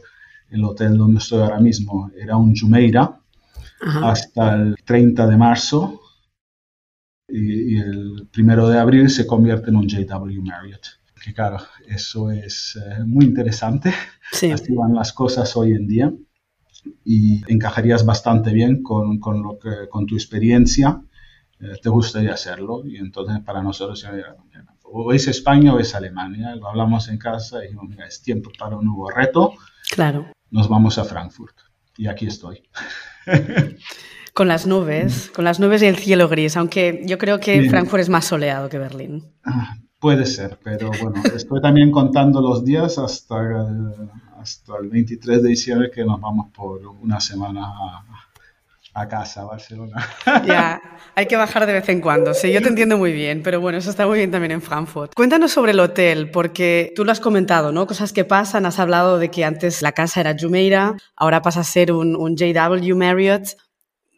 El 0.49 0.63
hotel 0.63 0.97
donde 0.97 1.19
estoy 1.19 1.41
ahora 1.41 1.59
mismo 1.59 2.09
era 2.19 2.37
un 2.37 2.55
Jumeirah 2.55 3.19
hasta 4.01 4.55
el 4.55 4.75
30 4.83 5.27
de 5.27 5.37
marzo 5.37 6.01
y, 7.27 7.77
el 7.77 8.27
primero 8.31 8.67
de 8.67 8.79
abril 8.79 9.11
se 9.11 9.27
convierte 9.27 9.69
en 9.69 9.75
un 9.75 9.87
JW 9.87 10.41
Marriott. 10.41 10.87
Que 11.23 11.35
claro, 11.35 11.59
eso 11.87 12.31
es 12.31 12.79
eh, 12.83 13.03
muy 13.05 13.25
interesante. 13.25 13.93
Así 14.31 14.73
van 14.73 14.95
las 14.95 15.13
cosas 15.13 15.55
hoy 15.55 15.73
en 15.73 15.85
día 15.85 16.11
y 17.03 17.41
encajarías 17.51 18.05
bastante 18.05 18.51
bien 18.51 18.81
con, 18.83 19.19
con, 19.19 19.41
lo 19.41 19.57
que, 19.59 19.89
con 19.89 20.05
tu 20.05 20.15
experiencia. 20.15 21.01
Eh, 21.59 21.73
te 21.81 21.89
gustaría 21.89 22.33
hacerlo 22.33 22.83
y 22.85 22.97
entonces 22.97 23.39
para 23.41 23.61
nosotros 23.61 24.03
o 24.83 25.13
es 25.13 25.27
España 25.27 25.73
o 25.73 25.79
es 25.79 25.95
Alemania. 25.95 26.55
Lo 26.55 26.67
hablamos 26.67 27.07
en 27.09 27.17
casa 27.17 27.59
y 27.59 27.63
dijimos, 27.63 27.85
mira, 27.89 28.05
es 28.05 28.21
tiempo 28.21 28.51
para 28.57 28.77
un 28.77 28.85
nuevo 28.85 29.09
reto. 29.09 29.53
Claro. 29.91 30.31
Nos 30.49 30.67
vamos 30.67 30.97
a 30.97 31.05
Frankfurt 31.05 31.55
y 31.97 32.07
aquí 32.07 32.27
estoy. 32.27 32.63
Con 34.33 34.47
las 34.47 34.65
nubes, 34.65 35.29
con 35.35 35.43
las 35.43 35.59
nubes 35.59 35.83
y 35.83 35.87
el 35.87 35.97
cielo 35.97 36.29
gris, 36.29 36.55
aunque 36.55 37.03
yo 37.05 37.17
creo 37.17 37.41
que 37.41 37.69
Frankfurt 37.69 37.99
es 37.99 38.07
más 38.07 38.23
soleado 38.23 38.69
que 38.69 38.79
Berlín. 38.79 39.25
Ah, 39.43 39.75
puede 39.99 40.25
ser, 40.25 40.57
pero 40.63 40.89
bueno, 41.01 41.21
estoy 41.35 41.59
también 41.59 41.91
contando 41.91 42.39
los 42.39 42.63
días 42.63 42.97
hasta 42.97 43.67
hasta 44.41 44.73
el 44.81 44.89
23 44.89 45.41
de 45.43 45.49
diciembre 45.49 45.91
que 45.91 46.03
nos 46.03 46.19
vamos 46.19 46.47
por 46.53 46.85
una 46.85 47.19
semana 47.19 47.61
a, 48.93 49.07
casa, 49.07 49.41
a 49.41 49.45
Barcelona. 49.45 50.05
Ya, 50.45 50.81
hay 51.15 51.27
que 51.27 51.35
bajar 51.35 51.65
de 51.65 51.73
vez 51.73 51.87
en 51.89 52.01
cuando. 52.01 52.33
Sí, 52.33 52.51
yo 52.51 52.61
te 52.61 52.69
entiendo 52.69 52.97
muy 52.97 53.13
bien, 53.13 53.43
pero 53.43 53.61
bueno, 53.61 53.77
eso 53.77 53.89
está 53.89 54.07
muy 54.07 54.17
bien 54.17 54.31
también 54.31 54.51
en 54.51 54.61
Frankfurt. 54.61 55.13
Cuéntanos 55.15 55.51
sobre 55.51 55.71
el 55.71 55.79
hotel, 55.79 56.31
porque 56.31 56.91
tú 56.95 57.05
lo 57.05 57.11
has 57.11 57.19
comentado, 57.19 57.71
¿no? 57.71 57.87
Cosas 57.87 58.11
que 58.13 58.25
pasan, 58.25 58.65
has 58.65 58.79
hablado 58.79 59.19
de 59.19 59.29
que 59.29 59.45
antes 59.45 59.81
la 59.81 59.91
casa 59.91 60.19
era 60.19 60.35
Jumeirah, 60.37 60.95
ahora 61.15 61.41
pasa 61.41 61.61
a 61.61 61.63
ser 61.63 61.91
un 61.91 62.35
JW 62.35 62.95
Marriott 62.95 63.55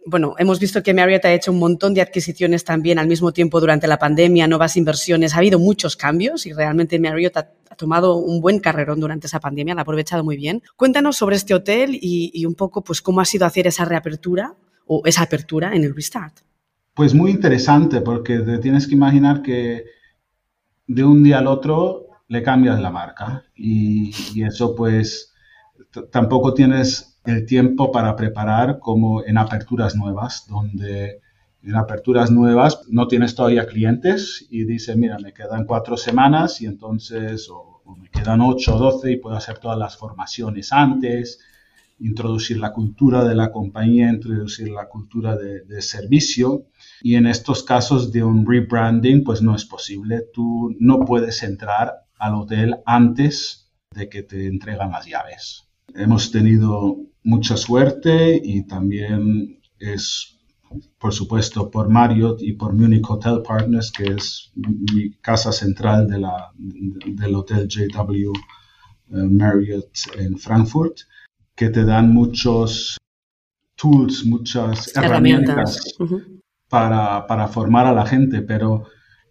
bueno, 0.06 0.36
hemos 0.38 0.60
visto 0.60 0.84
que 0.84 0.94
Marriott 0.94 1.26
ha 1.26 1.34
hecho 1.34 1.52
un 1.52 1.60
montón 1.60 1.94
de 1.94 2.02
adquisiciones 2.02 2.64
también 2.64 3.00
al 3.00 3.08
mismo 3.08 3.32
tiempo 3.32 3.60
durante 3.60 3.88
la 3.88 3.98
pandemia, 3.98 4.48
nuevas 4.48 4.76
inversiones, 4.76 5.34
ha 5.34 5.38
habido 5.38 5.60
muchos 5.60 5.96
cambios 5.96 6.46
y 6.46 6.54
realmente 6.54 7.00
Marriott 7.00 7.38
ha, 7.38 7.50
tomado 7.76 8.18
un 8.18 8.40
buen 8.40 8.60
carrerón 8.60 9.00
durante 9.00 9.26
esa 9.26 9.40
pandemia, 9.40 9.74
la 9.74 9.82
ha 9.82 9.84
aprovechado 9.84 10.24
muy 10.24 10.38
bien. 10.38 10.62
Cuéntanos 10.76 11.18
sobre 11.18 11.36
este 11.36 11.56
hotel 11.56 11.98
y, 12.00 12.46
un 12.46 12.54
poco 12.54 12.84
pues 12.84 13.02
cómo 13.02 13.20
ha 13.20 13.26
sido 13.26 13.48
hacer 13.48 13.66
esa 13.66 13.84
reapertura 13.84 14.56
o 14.86 15.02
esa 15.06 15.24
apertura 15.24 15.74
en 15.74 15.84
el 15.84 15.96
Restart. 15.96 16.42
Pues 16.94 17.16
muy 17.16 17.32
interesante 17.32 18.02
porque 18.02 18.40
te 18.40 18.60
tienes 18.60 18.88
que 18.88 18.94
imaginar 18.94 19.42
que 19.42 19.86
de 20.86 21.04
un 21.04 21.24
día 21.24 21.40
al 21.40 21.48
otro 21.48 22.10
le 22.28 22.44
cambias 22.44 22.80
la 22.80 22.92
marca 22.92 23.44
y, 23.56 24.14
y 24.36 24.44
eso 24.44 24.76
pues 24.76 25.34
tampoco 26.12 26.54
tienes 26.54 27.13
el 27.26 27.46
tiempo 27.46 27.92
para 27.92 28.16
preparar 28.16 28.80
como 28.80 29.24
en 29.24 29.38
aperturas 29.38 29.96
nuevas, 29.96 30.46
donde 30.48 31.22
en 31.64 31.76
aperturas 31.76 32.30
nuevas 32.30 32.82
no 32.90 33.08
tienes 33.08 33.36
todavía 33.36 33.66
clientes 33.66 34.46
y 34.50 34.66
dices, 34.66 34.98
mira, 34.98 35.18
me 35.20 35.34
quedan 35.34 35.66
cuatro 35.66 35.96
semanas 35.96 36.62
y 36.62 36.66
entonces, 36.66 37.50
o, 37.50 37.82
me 37.98 38.10
quedan 38.10 38.42
ocho 38.42 38.76
o 38.76 38.80
doce 38.80 39.12
y 39.12 39.18
puedo 39.18 39.36
hacer 39.36 39.60
todas 39.60 39.78
las 39.78 39.98
formaciones 39.98 40.74
antes, 40.74 41.40
introducir 42.00 42.60
la 42.60 42.74
cultura 42.74 43.24
de 43.24 43.36
la 43.36 43.52
compañía, 43.52 44.10
introducir 44.10 44.70
la 44.70 44.90
cultura 44.90 45.38
de, 45.38 45.82
servicio. 45.82 46.66
Y 47.02 47.16
en 47.16 47.28
estos 47.28 47.64
casos 47.64 48.12
de 48.12 48.24
un 48.24 48.46
rebranding, 48.46 49.24
pues 49.24 49.42
no 49.42 49.56
es 49.56 49.66
posible. 49.66 50.24
Tú 50.34 50.76
no 50.80 51.00
puedes 51.06 51.44
entrar 51.44 52.06
al 52.20 52.36
hotel 52.36 52.78
antes 52.86 53.72
de 53.92 54.10
que 54.10 54.24
te 54.24 54.48
entregan 54.48 54.92
las 54.92 55.06
llaves. 55.06 55.68
Hemos 55.94 56.32
tenido 56.32 56.98
mucha 57.24 57.58
suerte 57.58 58.40
y 58.44 58.66
también 58.66 59.60
es, 59.80 60.40
por 61.00 61.14
supuesto, 61.14 61.72
por 61.72 61.90
Marriott 61.90 62.42
y 62.42 62.54
por 62.54 62.74
Munich 62.74 63.10
Hotel 63.10 63.42
Partners, 63.48 63.92
que 63.92 64.04
es 64.04 64.52
mi 64.56 65.12
casa 65.16 65.52
central 65.52 66.08
de 66.08 66.20
la, 66.20 66.52
del 66.58 67.36
Hotel 67.36 67.68
JW 67.68 68.32
eh, 68.32 69.16
Marriott 69.16 69.90
en 70.18 70.38
Frankfurt, 70.38 70.98
que 71.56 71.70
te 71.70 71.86
dan 71.86 72.14
muchos 72.14 72.98
tools, 73.76 74.26
muchas 74.26 74.96
herramientas, 74.96 75.80
para, 76.70 77.28
para 77.28 77.48
formar 77.48 77.86
a 77.86 77.94
la 77.94 78.06
gente, 78.06 78.42
pero 78.42 78.86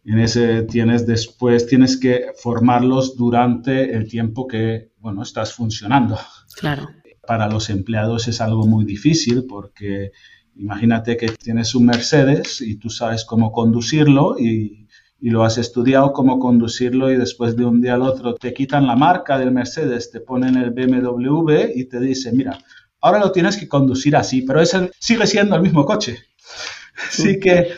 en 0.05 0.19
ese 0.19 0.63
tienes 0.65 1.07
después, 1.07 1.67
tienes 1.67 1.97
que 1.97 2.33
formarlos 2.41 3.17
durante 3.17 3.95
el 3.95 4.09
tiempo 4.09 4.47
que, 4.47 4.93
bueno, 4.99 5.23
estás 5.23 5.53
funcionando. 5.53 6.19
Claro 6.57 6.89
para 7.27 7.49
los 7.49 7.71
empleados 7.71 8.29
es 8.29 8.41
algo 8.41 8.67
muy 8.67 8.85
difícil 8.85 9.47
porque 9.49 10.13
imagínate 10.57 11.17
que 11.17 11.29
tienes 11.29 11.75
un 11.75 11.87
Mercedes 11.87 12.61
y 12.61 12.77
tú 12.77 12.91
sabes 12.91 13.25
cómo 13.25 13.53
conducirlo 13.53 14.39
y, 14.39 14.79
lo 15.25 15.45
has 15.45 15.57
estudiado 15.57 16.13
cómo 16.13 16.41
conducirlo 16.41 17.09
y 17.09 17.17
después 17.17 17.57
de 17.57 17.65
un 17.65 17.81
día 17.81 17.95
al 17.95 18.03
otro 18.03 18.35
te 18.35 18.53
quitan 18.53 18.89
la 18.89 18.97
marca 18.97 19.39
del 19.39 19.53
Mercedes, 19.53 20.11
te 20.11 20.19
ponen 20.19 20.57
el 20.57 20.71
BMW 20.71 21.71
y 21.77 21.85
te 21.85 22.01
dicen, 22.01 22.37
mira, 22.37 22.59
ahora 23.01 23.21
lo 23.21 23.31
tienes 23.31 23.57
que 23.57 23.69
conducir 23.69 24.17
así, 24.17 24.43
pero 24.43 24.61
ese 24.61 24.91
sigue 24.99 25.29
siendo 25.29 25.55
el 25.55 25.63
mismo 25.63 25.85
coche. 25.85 26.19
Así 27.09 27.39
que 27.39 27.69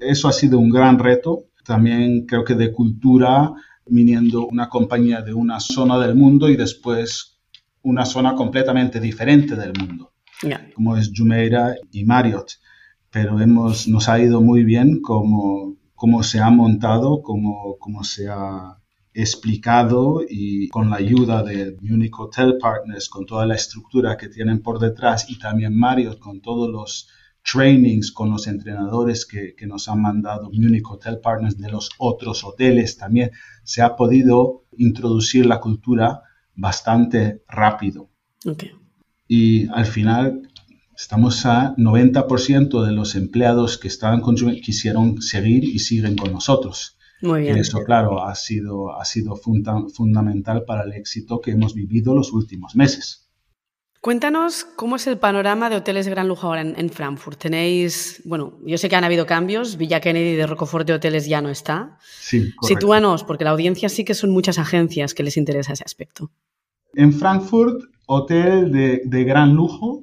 eso 0.00 0.26
ha 0.26 0.32
sido 0.32 0.58
un 0.58 0.70
gran 0.70 0.98
reto. 0.98 1.44
También 1.64 2.26
creo 2.26 2.42
que 2.42 2.56
de 2.56 2.72
cultura, 2.72 3.52
viniendo 3.86 4.46
una 4.46 4.68
compañía 4.68 5.22
de 5.22 5.34
una 5.34 5.60
zona 5.60 5.98
del 6.00 6.16
mundo 6.16 6.48
y 6.48 6.56
después 6.56 7.31
una 7.82 8.04
zona 8.04 8.34
completamente 8.34 9.00
diferente 9.00 9.56
del 9.56 9.72
mundo, 9.78 10.12
como 10.74 10.96
es 10.96 11.12
Jumeirah 11.14 11.74
y 11.90 12.04
Marriott. 12.04 12.52
Pero 13.10 13.40
hemos, 13.40 13.88
nos 13.88 14.08
ha 14.08 14.18
ido 14.20 14.40
muy 14.40 14.64
bien 14.64 15.00
como, 15.02 15.76
como 15.94 16.22
se 16.22 16.40
ha 16.40 16.50
montado, 16.50 17.22
como, 17.22 17.76
como 17.78 18.04
se 18.04 18.28
ha 18.28 18.78
explicado 19.14 20.22
y 20.26 20.68
con 20.68 20.88
la 20.88 20.96
ayuda 20.96 21.42
de 21.42 21.76
Munich 21.82 22.18
Hotel 22.18 22.56
Partners, 22.58 23.10
con 23.10 23.26
toda 23.26 23.44
la 23.44 23.56
estructura 23.56 24.16
que 24.16 24.28
tienen 24.28 24.62
por 24.62 24.78
detrás 24.78 25.28
y 25.28 25.38
también 25.38 25.76
Marriott 25.76 26.18
con 26.18 26.40
todos 26.40 26.70
los 26.70 27.08
trainings 27.44 28.12
con 28.12 28.30
los 28.30 28.46
entrenadores 28.46 29.26
que, 29.26 29.54
que, 29.54 29.66
nos 29.66 29.88
han 29.88 30.00
mandado 30.00 30.50
Munich 30.52 30.88
Hotel 30.88 31.18
Partners 31.20 31.58
de 31.58 31.70
los 31.70 31.90
otros 31.98 32.44
hoteles 32.44 32.96
también, 32.96 33.32
se 33.64 33.82
ha 33.82 33.96
podido 33.96 34.64
introducir 34.78 35.44
la 35.44 35.60
cultura 35.60 36.22
bastante 36.54 37.42
rápido. 37.48 38.10
Y 39.28 39.68
al 39.68 39.86
final 39.86 40.48
estamos 40.96 41.46
a 41.46 41.74
90% 41.76 42.84
de 42.84 42.92
los 42.92 43.14
empleados 43.14 43.78
que 43.78 43.88
estaban 43.88 44.20
con 44.20 44.36
quisieron 44.36 45.20
seguir 45.22 45.64
y 45.64 45.78
siguen 45.78 46.16
con 46.16 46.32
nosotros. 46.32 46.98
Muy 47.22 47.42
bien. 47.42 47.56
Y 47.56 47.60
eso, 47.60 47.84
claro, 47.84 48.24
ha 48.24 48.34
sido, 48.34 48.98
ha 48.98 49.04
sido 49.04 49.36
fundamental 49.36 50.64
para 50.64 50.82
el 50.82 50.92
éxito 50.92 51.40
que 51.40 51.52
hemos 51.52 51.74
vivido 51.74 52.14
los 52.14 52.32
últimos 52.32 52.74
meses. 52.74 53.21
Cuéntanos 54.02 54.64
cómo 54.64 54.96
es 54.96 55.06
el 55.06 55.16
panorama 55.16 55.70
de 55.70 55.76
hoteles 55.76 56.06
de 56.06 56.10
gran 56.10 56.26
lujo 56.26 56.48
ahora 56.48 56.62
en, 56.62 56.90
Frankfurt. 56.90 57.38
Tenéis, 57.38 58.20
bueno, 58.24 58.58
yo 58.66 58.76
sé 58.76 58.88
que 58.88 58.96
han 58.96 59.04
habido 59.04 59.26
cambios, 59.26 59.76
Villa 59.76 60.00
Kennedy 60.00 60.34
de 60.34 60.44
Rocofort 60.44 60.84
de 60.84 60.94
Hoteles 60.94 61.28
ya 61.28 61.40
no 61.40 61.48
está. 61.48 61.98
Sí, 62.00 62.52
Sitúanos, 62.62 63.22
porque 63.22 63.44
la 63.44 63.50
audiencia 63.50 63.88
sí 63.88 64.04
que 64.04 64.14
son 64.14 64.30
muchas 64.30 64.58
agencias 64.58 65.14
que 65.14 65.22
les 65.22 65.36
interesa 65.36 65.74
ese 65.74 65.84
aspecto. 65.84 66.32
En 66.94 67.12
Frankfurt, 67.12 67.80
hotel 68.06 68.72
de, 68.72 69.02
de 69.04 69.22
gran 69.22 69.54
lujo, 69.54 70.02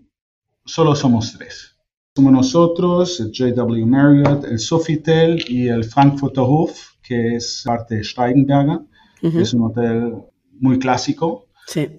solo 0.64 0.96
somos 0.96 1.34
tres. 1.38 1.76
Somos 2.16 2.32
nosotros, 2.32 3.20
el 3.20 3.34
JW 3.34 3.86
Marriott, 3.86 4.46
el 4.46 4.60
Sofitel 4.60 5.44
y 5.50 5.68
el 5.68 5.84
Frankfurter 5.84 6.46
Hof, 6.48 6.92
que 7.04 7.36
es 7.36 7.64
parte 7.66 7.96
de 7.96 8.06
Steigenberger. 8.06 8.80
Es 9.22 9.54
un 9.54 9.64
hotel 9.64 10.14
muy 10.58 10.80
clásico. 10.80 11.48
Sí 11.68 11.90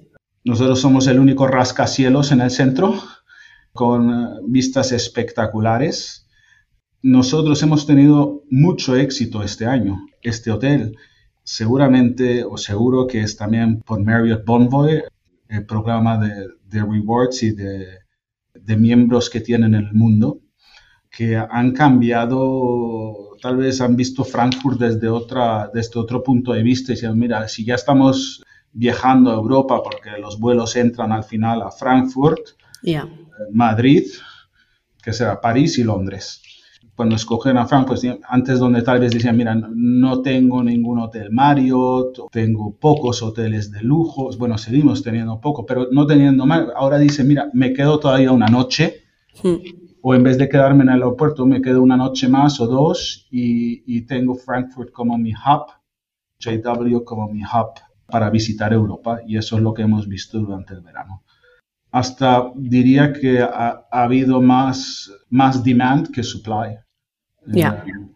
nosotros 0.44 0.80
somos 0.80 1.06
el 1.06 1.18
único 1.18 1.46
rascacielos 1.46 2.32
en 2.32 2.40
el 2.40 2.50
centro, 2.50 2.94
con 3.72 4.10
eh, 4.10 4.40
vistas 4.48 4.92
espectaculares. 4.92 6.26
Nosotros 7.02 7.62
hemos 7.62 7.86
tenido 7.86 8.42
mucho 8.50 8.96
éxito 8.96 9.42
este 9.42 9.66
año. 9.66 10.06
Este 10.22 10.50
hotel, 10.50 10.96
seguramente 11.44 12.44
o 12.44 12.56
seguro 12.56 13.06
que 13.06 13.22
es 13.22 13.36
también 13.36 13.80
por 13.80 14.02
Marriott 14.02 14.44
Bonvoy, 14.44 15.02
el 15.48 15.66
programa 15.66 16.18
de, 16.18 16.48
rewards 16.70 17.42
y 17.42 17.52
de, 17.52 17.98
miembros 18.76 19.28
que 19.28 19.40
tienen 19.40 19.74
en 19.74 19.86
el 19.86 19.94
mundo, 19.94 20.40
que 21.10 21.36
han 21.36 21.72
cambiado, 21.72 23.36
tal 23.42 23.56
vez 23.56 23.80
han 23.80 23.96
visto 23.96 24.24
Frankfurt 24.24 24.78
desde, 24.78 25.08
otra, 25.08 25.68
desde 25.74 25.98
otro 25.98 26.22
punto 26.22 26.52
de 26.52 26.62
vista 26.62 26.92
y 26.92 26.94
dicen, 26.94 27.18
mira, 27.18 27.48
si 27.48 27.64
ya 27.64 27.74
estamos 27.74 28.44
viajando 28.72 29.30
a 29.30 29.34
Europa 29.34 29.82
porque 29.82 30.10
los 30.20 30.38
vuelos 30.38 30.76
entran 30.76 31.12
al 31.12 31.24
final 31.24 31.62
a 31.62 31.70
Frankfurt, 31.70 32.40
yeah. 32.82 33.08
Madrid, 33.52 34.04
que 35.02 35.12
será 35.12 35.40
París 35.40 35.78
y 35.78 35.84
Londres. 35.84 36.42
Cuando 36.94 37.16
escogen 37.16 37.56
a 37.56 37.66
Frankfurt, 37.66 38.00
pues, 38.02 38.18
antes 38.28 38.58
donde 38.58 38.82
tal 38.82 39.00
vez 39.00 39.12
decían, 39.12 39.36
mira, 39.36 39.54
no 39.54 40.20
tengo 40.20 40.62
ningún 40.62 40.98
hotel 40.98 41.30
Marriott, 41.30 42.30
tengo 42.30 42.76
pocos 42.76 43.22
hoteles 43.22 43.70
de 43.70 43.82
lujo, 43.82 44.30
bueno, 44.36 44.58
seguimos 44.58 45.02
teniendo 45.02 45.40
poco, 45.40 45.64
pero 45.64 45.88
no 45.90 46.06
teniendo 46.06 46.44
más, 46.44 46.66
ahora 46.76 46.98
dicen, 46.98 47.26
mira, 47.26 47.48
me 47.54 47.72
quedo 47.72 47.98
todavía 47.98 48.32
una 48.32 48.48
noche, 48.48 49.04
Hmm. 49.42 49.56
o 50.02 50.14
en 50.14 50.22
vez 50.22 50.38
de 50.38 50.48
quedarme 50.48 50.82
en 50.82 50.88
el 50.90 50.94
aeropuerto, 50.96 51.46
me 51.46 51.62
quedo 51.62 51.82
una 51.82 51.96
noche 51.96 52.28
más 52.28 52.60
o 52.60 52.66
dos 52.66 53.26
y, 53.30 53.82
y 53.86 54.02
tengo 54.02 54.34
Frankfurt 54.34 54.92
como 54.92 55.16
mi 55.16 55.32
hub, 55.32 55.66
JW 56.40 57.04
como 57.04 57.28
mi 57.28 57.42
hub 57.42 57.72
para 58.10 58.30
visitar 58.30 58.72
Europa 58.72 59.20
y 59.26 59.36
eso 59.36 59.56
es 59.56 59.62
lo 59.62 59.72
que 59.72 59.82
hemos 59.82 60.08
visto 60.08 60.38
durante 60.38 60.74
el 60.74 60.80
verano. 60.80 61.22
Hasta 61.92 62.52
diría 62.54 63.12
que 63.12 63.40
ha, 63.40 63.86
ha 63.90 64.02
habido 64.02 64.40
más, 64.40 65.10
más 65.28 65.64
demand 65.64 66.10
que 66.10 66.22
supply. 66.22 66.76
Eh, 67.54 67.64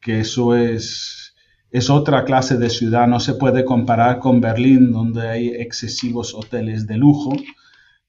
que 0.01 0.21
eso 0.21 0.55
es, 0.55 1.35
es 1.71 1.91
otra 1.91 2.25
clase 2.25 2.57
de 2.57 2.71
ciudad, 2.71 3.09
no 3.09 3.21
se 3.21 3.35
puede 3.35 3.65
comparar 3.65 4.19
con 4.19 4.41
Berlín, 4.41 4.93
donde 4.93 5.29
hay 5.29 5.49
excesivos 5.49 6.35
hoteles 6.35 6.87
de 6.87 6.99
lujo, 6.99 7.33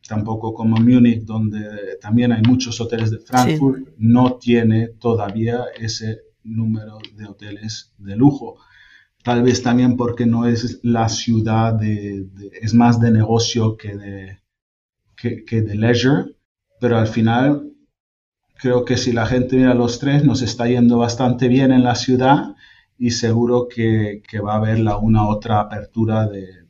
tampoco 0.07 0.53
como 0.53 0.77
Múnich, 0.77 1.23
donde 1.23 1.97
también 2.01 2.31
hay 2.31 2.41
muchos 2.43 2.79
hoteles 2.79 3.11
de 3.11 3.19
Frankfurt, 3.19 3.87
no 3.97 4.37
tiene 4.37 4.89
todavía 4.99 5.63
ese 5.79 6.19
número 6.43 6.99
de 7.15 7.25
hoteles 7.25 7.93
de 7.97 8.15
lujo. 8.15 8.57
Tal 9.25 9.43
vez 9.43 9.61
también 9.61 9.97
porque 9.97 10.25
no 10.25 10.45
es 10.47 10.79
la 10.83 11.09
ciudad 11.09 11.73
de, 11.73 12.29
es 12.61 12.73
más 12.73 12.99
de 13.01 13.11
negocio 13.11 13.75
que 13.75 13.97
de, 13.97 14.39
que, 15.17 15.61
de 15.61 15.75
leisure, 15.75 16.35
pero 16.81 16.97
al 16.97 17.07
final 17.07 17.73
creo 18.61 18.85
que 18.85 18.97
si 18.97 19.11
la 19.13 19.25
gente 19.25 19.57
mira 19.57 19.73
los 19.73 19.99
tres, 19.99 20.25
nos 20.25 20.41
está 20.41 20.67
yendo 20.67 20.97
bastante 20.99 21.47
bien 21.47 21.71
en 21.71 21.83
la 21.83 21.95
ciudad 21.95 22.55
y 22.97 23.11
seguro 23.11 23.67
que, 23.69 24.21
va 24.45 24.53
a 24.53 24.57
haber 24.57 24.79
la 24.79 24.97
una 24.97 25.27
otra 25.27 25.61
apertura 25.61 26.27
de- 26.27 26.65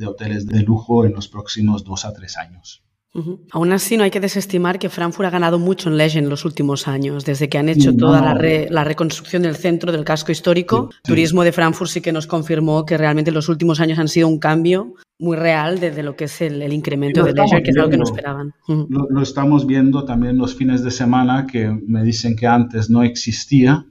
de 0.00 0.06
hoteles 0.06 0.46
de 0.46 0.62
lujo 0.62 1.04
en 1.04 1.12
los 1.12 1.28
próximos 1.28 1.84
dos 1.84 2.04
a 2.06 2.12
tres 2.14 2.38
años. 2.38 2.82
Ujú. 3.12 3.40
Aún 3.50 3.72
así, 3.72 3.96
no 3.96 4.04
hay 4.04 4.10
que 4.10 4.20
desestimar 4.20 4.78
que 4.78 4.88
Frankfurt 4.88 5.26
ha 5.26 5.30
ganado 5.30 5.58
mucho 5.58 5.88
en 5.88 5.96
Leisure 5.96 6.22
en 6.22 6.30
los 6.30 6.44
últimos 6.44 6.86
años, 6.86 7.24
desde 7.24 7.48
que 7.48 7.58
han 7.58 7.68
hecho 7.68 7.90
No. 7.90 7.98
toda 7.98 8.20
la, 8.22 8.34
re- 8.34 8.68
la 8.70 8.84
reconstrucción 8.84 9.42
del 9.42 9.56
centro 9.56 9.90
del 9.90 10.04
casco 10.04 10.30
histórico. 10.30 10.90
Sí, 10.92 10.96
sí. 10.96 11.02
Turismo 11.10 11.42
de 11.42 11.50
Frankfurt 11.52 11.90
sí 11.90 12.00
que 12.00 12.12
nos 12.12 12.26
confirmó 12.28 12.84
que 12.86 12.96
realmente 12.96 13.32
los 13.32 13.48
últimos 13.48 13.80
años 13.80 13.98
han 13.98 14.06
sido 14.08 14.28
un 14.28 14.38
cambio 14.38 14.94
muy 15.18 15.36
real 15.36 15.80
de, 15.80 15.90
de 15.90 16.02
lo 16.04 16.14
que 16.14 16.24
es 16.24 16.40
el, 16.40 16.62
el 16.62 16.72
incremento 16.72 17.24
de 17.24 17.32
Leisure, 17.32 17.62
que 17.62 17.70
es 17.72 17.76
algo 17.76 17.90
que 17.90 17.98
no 17.98 18.04
esperaban. 18.04 18.54
Lo, 18.68 19.06
lo 19.10 19.22
estamos 19.22 19.66
viendo 19.66 20.04
también 20.04 20.38
los 20.38 20.54
fines 20.54 20.84
de 20.84 20.90
semana 20.92 21.46
que 21.50 21.68
me 21.86 22.04
dicen 22.04 22.36
que 22.36 22.46
antes 22.46 22.88
no 22.90 23.02
existía, 23.02 23.84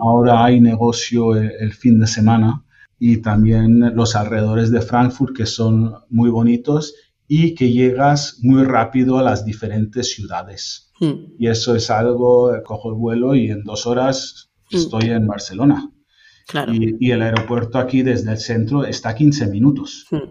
ahora 0.00 0.44
hay 0.44 0.60
negocio 0.60 1.34
el, 1.34 1.52
el 1.58 1.72
fin 1.72 1.98
de 2.00 2.06
semana 2.06 2.64
y 2.98 3.18
también 3.18 3.94
los 3.94 4.14
alrededores 4.16 4.70
de 4.70 4.80
Frankfurt 4.80 5.36
que 5.36 5.46
son 5.46 5.94
muy 6.10 6.30
bonitos 6.30 6.94
y 7.28 7.54
que 7.54 7.70
llegas 7.70 8.38
muy 8.42 8.64
rápido 8.64 9.18
a 9.18 9.22
las 9.22 9.44
diferentes 9.44 10.12
ciudades. 10.14 10.90
Ujú. 11.00 11.34
Y 11.38 11.46
eso 11.48 11.76
es 11.76 11.90
algo, 11.90 12.54
eh, 12.54 12.62
cojo 12.64 12.88
el 12.88 12.96
vuelo 12.96 13.34
y 13.36 13.50
en 13.50 13.62
dos 13.62 13.86
horas 13.86 14.50
Mm. 14.70 14.76
estoy 14.76 15.10
en 15.10 15.26
Barcelona. 15.26 15.90
Claro. 16.46 16.72
Y, 16.74 16.96
y 17.00 17.10
el 17.10 17.22
aeropuerto 17.22 17.78
aquí 17.78 18.02
desde 18.02 18.30
el 18.32 18.38
centro 18.38 18.84
está 18.84 19.10
a 19.10 19.14
15 19.14 19.46
minutos. 19.46 20.06
Ujú. 20.10 20.24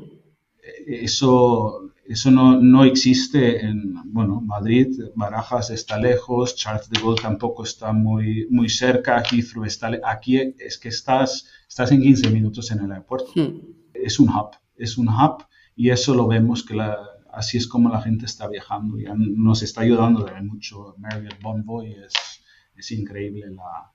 Eso, 0.85 1.91
eso 2.05 2.31
no, 2.31 2.59
no 2.61 2.83
existe 2.83 3.65
en, 3.65 3.93
bueno, 4.05 4.41
Madrid, 4.41 4.87
Barajas 5.15 5.69
está 5.69 5.97
lejos, 5.97 6.55
Charles 6.55 6.89
de 6.89 6.99
Gaulle 7.01 7.21
tampoco 7.21 7.63
está 7.63 7.93
muy, 7.93 8.47
muy 8.49 8.69
cerca, 8.69 9.21
Heathrow 9.23 9.65
está, 9.65 9.91
aquí 10.05 10.37
es 10.59 10.77
que 10.77 10.89
estás, 10.89 11.45
estás 11.67 11.91
en 11.91 12.01
15 12.01 12.29
minutos 12.29 12.71
en 12.71 12.79
el 12.79 12.91
aeropuerto. 12.91 13.31
Es 13.93 14.19
un 14.19 14.29
hub, 14.29 14.51
es 14.75 14.97
un 14.97 15.09
hub 15.09 15.43
y 15.77 15.91
eso 15.91 16.15
lo 16.15 16.27
vemos 16.27 16.65
que 16.65 16.73
la, 16.73 16.97
así 17.31 17.57
es 17.57 17.67
como 17.67 17.89
la 17.89 18.01
gente 18.01 18.25
está 18.25 18.47
viajando. 18.47 18.97
Ya 18.97 19.13
nos 19.15 19.61
está 19.61 19.81
ayudando 19.81 20.25
también 20.25 20.47
mucho 20.47 20.95
Marriott 20.97 21.39
Bonvoy, 21.39 21.93
es, 21.93 22.13
es 22.75 22.91
increíble 22.91 23.45
la, 23.51 23.93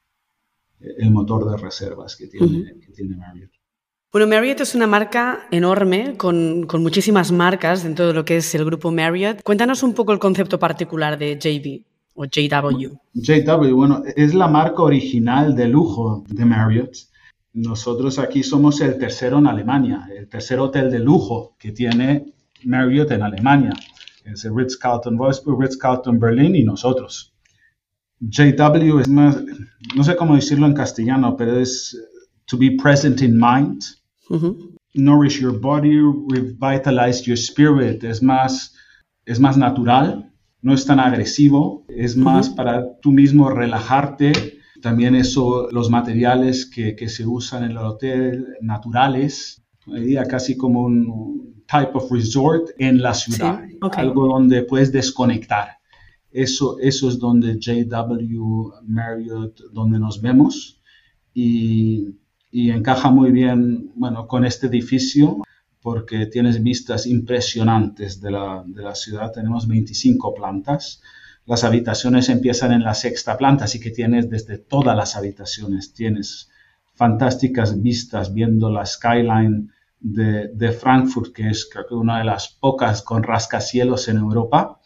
el 0.79 1.11
motor 1.11 1.51
de 1.51 1.57
reservas 1.57 2.17
que 2.17 2.29
tiene, 2.29 2.79
que 2.81 2.93
tiene 2.93 3.17
Marriott. 3.17 3.51
Bueno, 4.13 4.29
Marriott 4.29 4.61
es 4.61 4.77
una 4.77 4.87
marca 4.87 5.49
enorme, 5.51 6.17
con, 6.17 6.67
con 6.67 6.83
muchísimas 6.83 7.33
marcas 7.33 7.83
dentro 7.83 8.07
de 8.07 8.15
lo 8.15 8.25
que 8.25 8.37
es 8.37 8.55
el 8.55 8.65
grupo 8.65 8.93
Marriott. 8.93 9.43
Cuéntanos 9.43 9.83
un 9.83 9.95
poco 9.95 10.13
el 10.13 10.21
concepto 10.21 10.61
particular 10.61 11.19
de 11.19 11.37
JB 11.37 11.85
o 12.15 12.27
JW. 12.27 12.95
JW, 13.15 13.75
bueno, 13.75 14.03
es 14.15 14.35
la 14.35 14.47
marca 14.47 14.83
original 14.83 15.57
de 15.57 15.67
lujo 15.67 16.25
de 16.29 16.45
Marriott. 16.45 17.12
Nosotros 17.55 18.19
aquí 18.19 18.43
somos 18.43 18.81
el 18.81 18.99
tercero 18.99 19.39
en 19.39 19.47
Alemania, 19.47 20.09
el 20.17 20.29
tercer 20.29 20.59
hotel 20.59 20.91
de 20.91 20.99
lujo 20.99 21.55
que 21.59 21.73
tiene 21.73 22.33
Marriott 22.65 23.11
en 23.11 23.23
Alemania. 23.23 23.73
Es 24.25 24.45
el 24.45 24.57
Ritz-Carlton 24.57 25.17
Wolfsburg, 25.17 25.61
Ritz-Carlton 25.61 26.19
Berlin 26.19 26.55
y 26.57 26.65
nosotros. 26.65 27.35
JW 28.21 29.01
es 29.01 29.09
más, 29.09 29.43
no 29.97 30.05
sé 30.05 30.17
cómo 30.17 30.37
decirlo 30.37 30.67
en 30.67 30.75
castellano, 30.75 31.37
pero 31.37 31.59
es 31.59 31.97
to 32.47 32.57
be 32.57 32.77
present 32.81 33.21
in 33.21 33.39
mind, 33.39 33.83
nourish 34.95 35.41
your 35.41 35.59
body, 35.59 35.99
revitalize 36.29 37.25
your 37.25 37.37
spirit. 37.37 38.05
Es 38.05 38.23
más, 38.23 38.75
es 39.27 39.41
más 39.41 39.57
natural, 39.57 40.31
no 40.61 40.73
es 40.73 40.87
tan 40.87 41.01
agresivo, 41.01 41.85
es 41.89 42.17
más 42.17 42.49
para 42.51 42.99
tú 43.01 43.11
mismo 43.11 43.51
relajarte. 43.51 44.61
También 44.83 45.15
eso, 45.15 45.69
los 45.71 45.89
materiales 45.89 46.67
que, 46.67 46.95
que 46.95 47.09
se 47.09 47.25
usan 47.27 47.65
en 47.65 47.71
el 47.71 47.79
hotel, 47.79 48.47
naturales, 48.61 49.63
diría 49.87 50.25
casi 50.25 50.57
como 50.57 50.83
un 50.83 51.65
type 51.67 51.93
of 51.95 52.11
resort 52.11 52.71
en 52.79 53.01
la 53.01 53.15
ciudad, 53.15 53.63
Sí, 53.67 53.79
algo 53.97 54.27
donde 54.27 54.63
puedes 54.63 54.93
desconectar. 54.93 55.79
Eso, 56.31 56.79
eso 56.81 57.09
es 57.09 57.19
donde 57.19 57.59
JW 57.59 58.71
Marriott, 58.87 59.61
donde 59.73 59.99
nos 59.99 60.21
vemos 60.21 60.81
y, 61.33 62.17
y 62.51 62.71
encaja 62.71 63.11
muy 63.11 63.31
bien, 63.33 63.93
bueno, 63.95 64.27
con 64.27 64.45
este 64.45 64.67
edificio 64.67 65.43
porque 65.83 66.27
tienes 66.27 66.63
vistas 66.63 67.07
impresionantes 67.07 68.21
de 68.21 68.31
la, 68.31 68.63
de 68.67 68.83
la 68.83 68.95
ciudad. 68.95 69.33
Tenemos 69.33 69.67
25 69.67 70.33
plantas. 70.33 71.03
Las 71.47 71.65
habitaciones 71.65 72.29
empiezan 72.29 72.73
en 72.73 72.85
la 72.85 72.95
sexta 72.95 73.37
planta, 73.37 73.65
así 73.65 73.81
que 73.81 73.91
tienes 73.91 74.31
desde 74.31 74.59
todas 74.59 74.97
las 74.97 75.17
habitaciones, 75.17 75.93
tienes 75.93 76.51
fantásticas 76.95 77.81
vistas 77.83 78.33
viendo 78.33 78.71
la 78.71 78.87
skyline 78.87 79.71
de, 79.99 80.49
de 80.55 80.73
Frankfurt, 80.73 81.33
que 81.33 81.49
es 81.49 81.69
creo 81.71 81.87
que 81.87 81.95
una 81.95 82.19
de 82.19 82.25
las 82.25 82.49
pocas 82.49 83.03
con 83.03 83.23
rascacielos 83.23 84.09
en 84.09 84.19
Europa. 84.19 84.79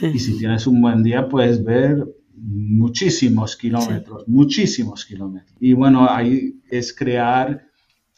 Y 0.00 0.18
Sí. 0.18 0.18
si 0.18 0.38
tienes 0.38 0.66
un 0.66 0.80
buen 0.80 1.02
día, 1.02 1.28
puedes 1.28 1.62
ver 1.62 2.04
muchísimos 2.34 3.56
kilómetros, 3.56 4.26
muchísimos 4.26 5.04
kilómetros. 5.04 5.56
Y 5.60 5.74
bueno, 5.74 6.08
ahí 6.10 6.60
es 6.70 6.94
crear 6.94 7.66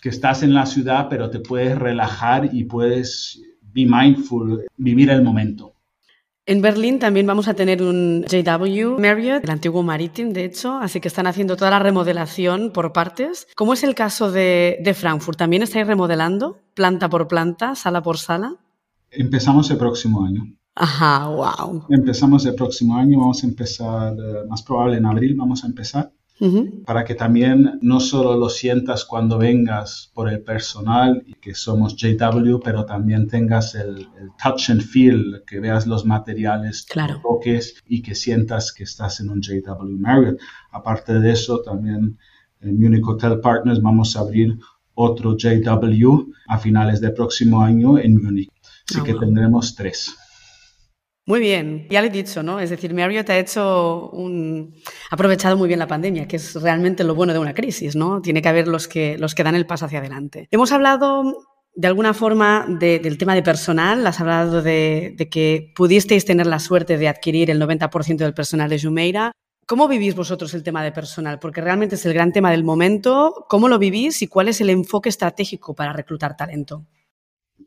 que 0.01 0.09
estás 0.09 0.43
en 0.43 0.55
la 0.55 0.67
ciudad, 0.67 1.09
pero 1.09 1.31
te 1.31 1.41
puedes 1.41 1.77
relajar 1.79 2.51
y 2.53 2.65
puedes 2.65 3.41
be 3.73 3.87
mindful, 3.87 4.65
vivir 4.77 5.11
el 5.11 5.23
momento. 5.23 5.74
En 6.47 6.61
Berlín 6.61 6.99
también 6.99 7.27
vamos 7.27 7.49
a 7.49 7.55
tener 7.55 7.83
un 7.83 8.25
JW 8.25 8.99
Marriott, 8.99 9.45
el 9.45 9.51
antiguo 9.51 9.83
Maritim, 9.83 10.31
de 10.35 10.45
hecho, 10.45 10.77
así 10.77 11.01
que 11.01 11.09
están 11.09 11.27
haciendo 11.27 11.57
toda 11.57 11.71
la 11.71 11.79
remodelación 11.79 12.71
por 12.71 12.93
partes. 12.93 13.49
¿Cómo 13.57 13.73
es 13.73 13.83
el 13.83 13.95
caso 13.95 14.31
de, 14.31 14.79
de 14.83 14.93
Frankfurt? 14.93 15.39
¿También 15.39 15.63
estáis 15.63 15.87
remodelando 15.87 16.59
planta 16.75 17.09
por 17.09 17.29
planta, 17.29 17.75
sala 17.75 18.03
por 18.03 18.19
sala? 18.19 18.57
Empezamos 19.11 19.71
el 19.71 19.79
próximo 19.79 20.23
año. 20.23 20.45
Ajá, 20.75 21.29
wow. 21.29 21.87
Empezamos 21.89 22.45
el 22.45 22.55
próximo 22.55 22.97
año, 22.97 23.21
vamos 23.21 23.43
a 23.43 23.47
empezar, 23.47 24.13
eh, 24.13 24.47
más 24.49 24.63
probable 24.63 24.99
en 24.99 25.07
abril 25.07 25.35
vamos 25.37 25.65
a 25.65 25.67
empezar, 25.69 26.13
Para 26.85 27.05
que 27.05 27.15
también 27.15 27.79
no 27.81 28.01
solo 28.01 28.37
lo 28.37 28.49
sientas 28.49 29.05
cuando 29.05 29.39
vengas 29.39 30.11
por 30.15 30.29
el 30.29 30.43
personal, 30.43 31.23
y 31.27 31.35
que 31.35 31.55
somos 31.55 31.95
JW, 31.97 32.59
pero 32.63 32.85
también 32.85 33.29
tengas 33.29 33.75
el, 33.77 34.09
el 34.21 34.31
touch 34.43 34.71
and 34.71 34.83
feel, 34.83 35.43
que 35.47 35.61
veas 35.61 35.87
los 35.87 36.05
materiales, 36.05 36.87
Claro. 36.91 37.21
toques 37.23 37.77
y 37.87 38.03
que 38.03 38.15
sientas 38.17 38.73
que 38.73 38.83
estás 38.85 39.21
en 39.21 39.31
un 39.31 39.41
JW 39.41 39.97
Marriott. 39.99 40.39
Aparte 40.73 41.21
de 41.21 41.31
eso, 41.33 41.61
también 41.63 42.19
en 42.61 42.81
Munich 42.81 43.07
Hotel 43.07 43.39
Partners 43.41 43.81
vamos 43.81 44.17
a 44.17 44.21
abrir 44.21 44.59
otro 44.95 45.37
JW 45.37 46.33
a 46.49 46.59
finales 46.59 47.01
del 47.01 47.13
próximo 47.15 47.63
año 47.63 47.99
en 47.99 48.23
Munich. 48.23 48.51
Así 48.89 48.99
Ah, 49.01 49.05
que 49.05 49.13
wow. 49.13 49.21
tendremos 49.21 49.75
tres. 49.75 50.17
Muy 51.27 51.41
bien, 51.41 51.87
ya 51.89 52.03
lo 52.03 52.09
he 52.09 52.11
dicho, 52.11 52.43
¿no? 52.43 52.61
Es 52.61 52.69
decir, 52.69 52.93
Marriott 52.93 53.31
ha 53.31 53.39
hecho 53.39 54.11
un... 54.11 54.75
ha 55.11 55.15
aprovechado 55.15 55.57
muy 55.57 55.69
bien 55.69 55.79
la 55.79 55.87
pandemia, 55.87 56.29
que 56.29 56.37
es 56.37 56.55
realmente 56.55 57.03
lo 57.03 57.15
bueno 57.15 57.33
de 57.33 57.39
una 57.39 57.55
crisis, 57.55 57.97
¿no? 57.97 58.21
Tiene 58.21 58.43
que 58.43 58.49
haber 58.49 58.69
los 58.69 58.89
que, 58.89 59.17
los 59.17 59.35
que 59.35 59.43
dan 59.43 59.55
el 59.55 59.65
paso 59.65 59.87
hacia 59.87 60.01
adelante. 60.01 60.49
Hemos 60.51 60.71
hablado 60.71 61.39
de 61.75 61.89
alguna 61.89 62.13
forma 62.13 62.67
del 62.69 63.19
tema 63.19 63.35
de 63.35 63.43
personal, 63.43 64.07
has 64.07 64.21
hablado 64.21 64.63
de, 64.63 65.17
que 65.31 65.73
pudisteis 65.75 66.25
tener 66.25 66.47
la 66.47 66.61
suerte 66.61 66.99
de 66.99 67.09
adquirir 67.09 67.51
el 67.51 67.61
90% 67.61 68.19
del 68.19 68.35
personal 68.35 68.69
de 68.69 68.81
Jumeira. 68.81 69.33
¿Cómo 69.67 69.89
vivís 69.89 70.15
vosotros 70.15 70.53
el 70.53 70.63
tema 70.63 70.85
de 70.85 70.93
personal? 70.93 71.39
Porque 71.39 71.63
realmente 71.63 71.95
es 71.95 72.05
el 72.05 72.13
gran 72.13 72.33
tema 72.33 72.51
del 72.51 72.65
momento. 72.65 73.47
¿Cómo 73.49 73.69
lo 73.69 73.79
vivís 73.79 74.21
y 74.21 74.29
cuál 74.29 74.49
es 74.49 74.61
el 74.61 74.69
enfoque 74.69 75.09
estratégico 75.09 75.75
para 75.75 75.95
reclutar 75.95 76.37
talento? 76.37 76.85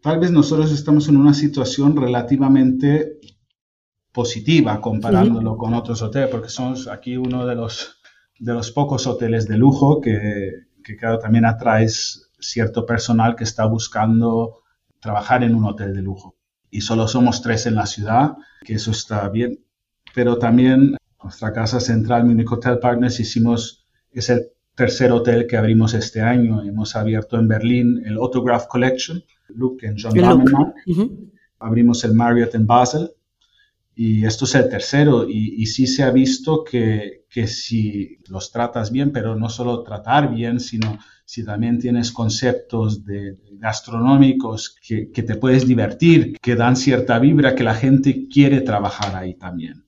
Tal 0.01 0.19
vez 0.19 0.31
nosotros 0.31 0.71
estamos 0.71 1.09
en 1.09 1.17
una 1.17 1.33
situación 1.33 1.95
relativamente 1.95 3.19
positiva 4.17 4.81
comparándolo 4.81 5.55
con 5.57 5.75
otros 5.75 6.01
hoteles, 6.01 6.31
porque 6.31 6.49
somos 6.49 6.87
aquí 6.87 7.17
uno 7.17 7.45
de 7.45 7.53
los, 7.53 7.99
de 8.39 8.51
los 8.51 8.71
pocos 8.71 9.05
hoteles 9.05 9.47
de 9.47 9.59
lujo 9.59 10.01
que, 10.01 10.53
que 10.83 10.97
claro, 10.97 11.19
también 11.19 11.45
atraes 11.45 12.31
cierto 12.39 12.83
personal 12.83 13.35
que 13.35 13.43
está 13.43 13.67
buscando 13.67 14.63
trabajar 14.99 15.43
en 15.43 15.53
un 15.53 15.65
hotel 15.65 15.93
de 15.93 16.01
lujo. 16.01 16.35
Y 16.71 16.81
solo 16.81 17.07
somos 17.07 17.43
tres 17.43 17.67
en 17.67 17.75
la 17.75 17.85
ciudad, 17.85 18.37
que 18.65 18.73
eso 18.73 18.89
está 18.89 19.29
bien. 19.29 19.63
Pero 20.15 20.39
también 20.39 20.97
nuestra 21.21 21.53
casa 21.53 21.79
central, 21.79 22.25
Munich 22.25 22.51
Hotel 22.51 22.79
Partners, 22.79 23.19
hicimos, 23.19 23.85
es 24.11 24.31
el 24.31 24.47
tercer 24.73 25.11
hotel 25.11 25.45
que 25.45 25.57
abrimos 25.57 25.93
este 25.93 26.21
año. 26.21 26.63
Hemos 26.63 26.95
abierto 26.95 27.37
en 27.37 27.47
Berlín 27.47 28.01
el 28.03 28.17
Autograph 28.17 28.65
Collection, 28.65 29.23
Look 29.49 29.77
en 29.83 29.95
John 30.01 30.15
Damenmark. 30.15 30.73
Abrimos 31.59 32.03
el 32.03 32.15
Marriott 32.15 32.55
en 32.55 32.65
Basel. 32.65 33.11
Y 33.99 34.25
esto 34.25 34.45
es 34.45 34.55
el 34.55 34.69
tercero. 34.69 35.27
Y, 35.27 35.55
y 35.57 35.65
sí 35.65 35.87
se 35.87 36.03
ha 36.03 36.11
visto 36.11 36.63
que, 36.63 37.25
que 37.29 37.47
si 37.47 38.19
los 38.29 38.51
tratas 38.51 38.91
bien, 38.91 39.11
pero 39.11 39.35
no 39.35 39.49
solo 39.49 39.83
tratar 39.83 40.33
bien, 40.33 40.59
sino 40.59 40.97
si 41.25 41.43
también 41.43 41.77
tienes 41.77 42.11
conceptos 42.11 43.03
de, 43.03 43.37
gastronómicos 43.59 44.77
que, 44.81 45.07
te 45.07 45.35
puedes 45.35 45.67
divertir, 45.67 46.37
que 46.41 46.55
dan 46.55 46.75
cierta 46.75 47.19
vibra, 47.19 47.53
que 47.53 47.63
la 47.63 47.75
gente 47.75 48.27
quiere 48.29 48.61
trabajar 48.61 49.15
ahí 49.15 49.35
también. 49.35 49.85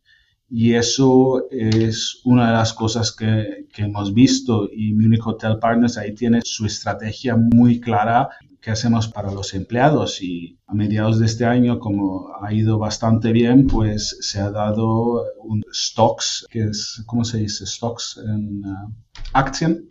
Y 0.50 0.74
eso 0.74 1.45
es 1.52 2.19
una 2.26 2.48
de 2.48 2.54
las 2.54 2.74
cosas 2.74 3.15
que, 3.15 3.67
hemos 3.78 4.13
visto 4.13 4.69
y 4.69 4.93
Munich 4.93 5.26
Hotel 5.26 5.60
Partners 5.60 5.98
ahí 5.98 6.13
tiene 6.13 6.41
su 6.43 6.65
estrategia 6.65 7.38
muy 7.38 7.80
clara 7.80 8.28
que 8.62 8.72
hacemos 8.72 9.08
para 9.08 9.32
los 9.32 9.54
empleados 9.54 10.22
y 10.22 10.60
a 10.67 10.74
mediados 10.74 11.19
de 11.19 11.26
este 11.26 11.45
año, 11.45 11.80
como 11.80 12.30
ha 12.41 12.54
ido 12.54 12.78
bastante 12.78 13.32
bien, 13.32 13.67
pues 13.67 14.17
se 14.22 14.39
ha 14.39 14.52
dado 14.52 15.24
un 15.43 15.63
stocks, 15.74 16.45
que 16.50 16.63
es, 16.63 17.04
¿cómo 17.06 17.24
se 17.24 17.38
dice? 17.38 17.65
Stocks 17.65 18.19
en 18.26 18.65
uh, 18.65 18.93
acción. 19.34 19.88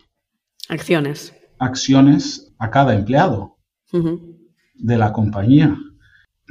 Acciones 0.67 1.33
acciones 1.59 2.53
a 2.57 2.71
cada 2.71 2.95
empleado 2.95 3.57
de 3.91 4.97
la 4.97 5.13
compañía. 5.13 5.77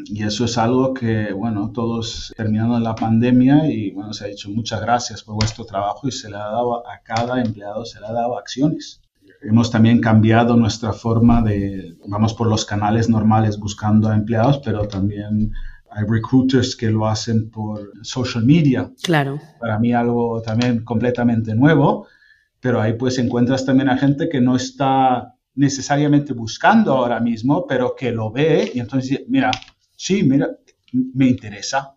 Y 0.05 0.23
eso 0.23 0.45
es 0.45 0.57
algo 0.59 0.95
que, 0.95 1.33
bueno, 1.33 1.73
todos 1.73 2.33
terminando 2.37 2.79
la 2.79 2.95
pandemia 2.95 3.69
y, 3.69 3.91
bueno, 3.91 4.13
se 4.13 4.25
ha 4.25 4.29
dicho 4.29 4.49
muchas 4.49 4.81
gracias 4.81 5.25
por 5.25 5.35
vuestro 5.35 5.65
trabajo 5.65 6.07
y 6.07 6.13
se 6.13 6.31
le 6.31 6.37
ha 6.37 6.51
dado 6.51 6.87
a 6.87 7.01
cada 7.03 7.43
empleado, 7.43 7.85
se 7.85 7.99
le 7.99 8.07
ha 8.07 8.13
dado 8.13 8.39
acciones. 8.39 9.01
Hemos 9.43 9.71
también 9.71 10.01
cambiado 10.01 10.57
nuestra 10.57 10.93
forma 10.93 11.43
de, 11.43 11.97
vamos 12.09 12.35
por 12.35 12.49
los 12.49 12.65
canales 12.65 13.09
normales 13.09 13.59
buscando 13.59 14.09
a 14.09 14.17
empleados, 14.17 14.61
pero 14.65 14.89
también 14.89 15.53
hay 15.91 16.05
recruiters 16.07 16.77
que 16.77 16.91
lo 16.91 17.07
hacen 17.07 17.51
por 17.51 17.93
social 18.03 18.45
media. 18.45 18.91
Claro. 19.03 19.39
Para 19.61 19.79
mí 19.79 19.93
algo 19.93 20.43
también 20.43 20.85
completamente 20.85 21.55
nuevo 21.55 22.07
pero 22.61 22.81
ahí 22.81 22.95
pues 22.95 23.19
encuentras 23.19 23.65
también 23.65 23.89
a 23.89 23.99
gente 23.99 24.29
que 24.29 24.41
no 24.41 24.57
está 24.57 25.35
necesariamente 25.55 26.33
buscando 26.33 26.93
ahora 26.93 27.21
mismo, 27.21 27.67
pero 27.67 27.95
que 27.97 28.13
lo 28.13 28.31
ve 28.31 28.71
y 28.75 28.81
entonces, 28.81 29.25
mira, 29.29 29.51
sí, 29.97 30.23
mira, 30.23 30.51
me 30.93 31.29
interesa. 31.29 31.97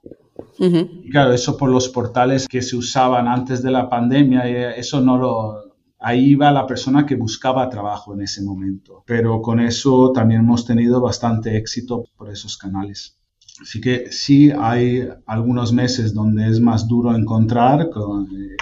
Y 0.57 1.09
claro, 1.09 1.33
eso 1.33 1.57
por 1.57 1.69
los 1.69 1.89
portales 1.89 2.47
que 2.47 2.61
se 2.61 2.75
usaban 2.75 3.27
antes 3.27 3.61
de 3.63 3.71
la 3.71 3.89
pandemia, 3.89 4.47
eh, 4.47 4.79
eso 4.79 5.01
no 5.01 5.17
lo... 5.17 5.70
Ahí 6.01 6.31
iba 6.31 6.51
la 6.51 6.65
persona 6.65 7.05
que 7.05 7.15
buscaba 7.15 7.69
trabajo 7.69 8.13
en 8.13 8.21
ese 8.21 8.41
momento. 8.41 9.03
Pero 9.05 9.41
con 9.41 9.59
eso 9.59 10.11
también 10.11 10.41
hemos 10.41 10.65
tenido 10.65 10.99
bastante 10.99 11.55
éxito 11.55 12.03
por 12.17 12.31
esos 12.31 12.57
canales. 12.57 13.17
Así 13.61 13.79
que 13.79 14.11
sí 14.11 14.51
hay 14.51 15.07
algunos 15.27 15.71
meses 15.71 16.13
donde 16.13 16.47
es 16.47 16.59
más 16.59 16.87
duro 16.87 17.15
encontrar. 17.15 17.89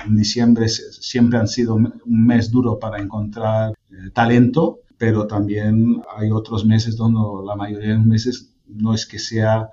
En 0.06 0.16
diciembre 0.18 0.68
siempre 0.68 1.40
han 1.40 1.48
sido 1.48 1.76
un 1.76 1.94
mes 2.06 2.52
duro 2.52 2.78
para 2.78 3.02
encontrar 3.02 3.74
eh, 3.90 4.10
talento, 4.14 4.80
pero 4.98 5.26
también 5.26 6.02
hay 6.18 6.32
otros 6.32 6.66
meses 6.66 6.98
donde 6.98 7.22
la 7.46 7.56
mayoría 7.56 7.92
de 7.92 7.96
los 7.96 8.06
meses 8.06 8.54
no 8.68 8.94
es 8.94 9.06
que 9.06 9.20
sea 9.20 9.70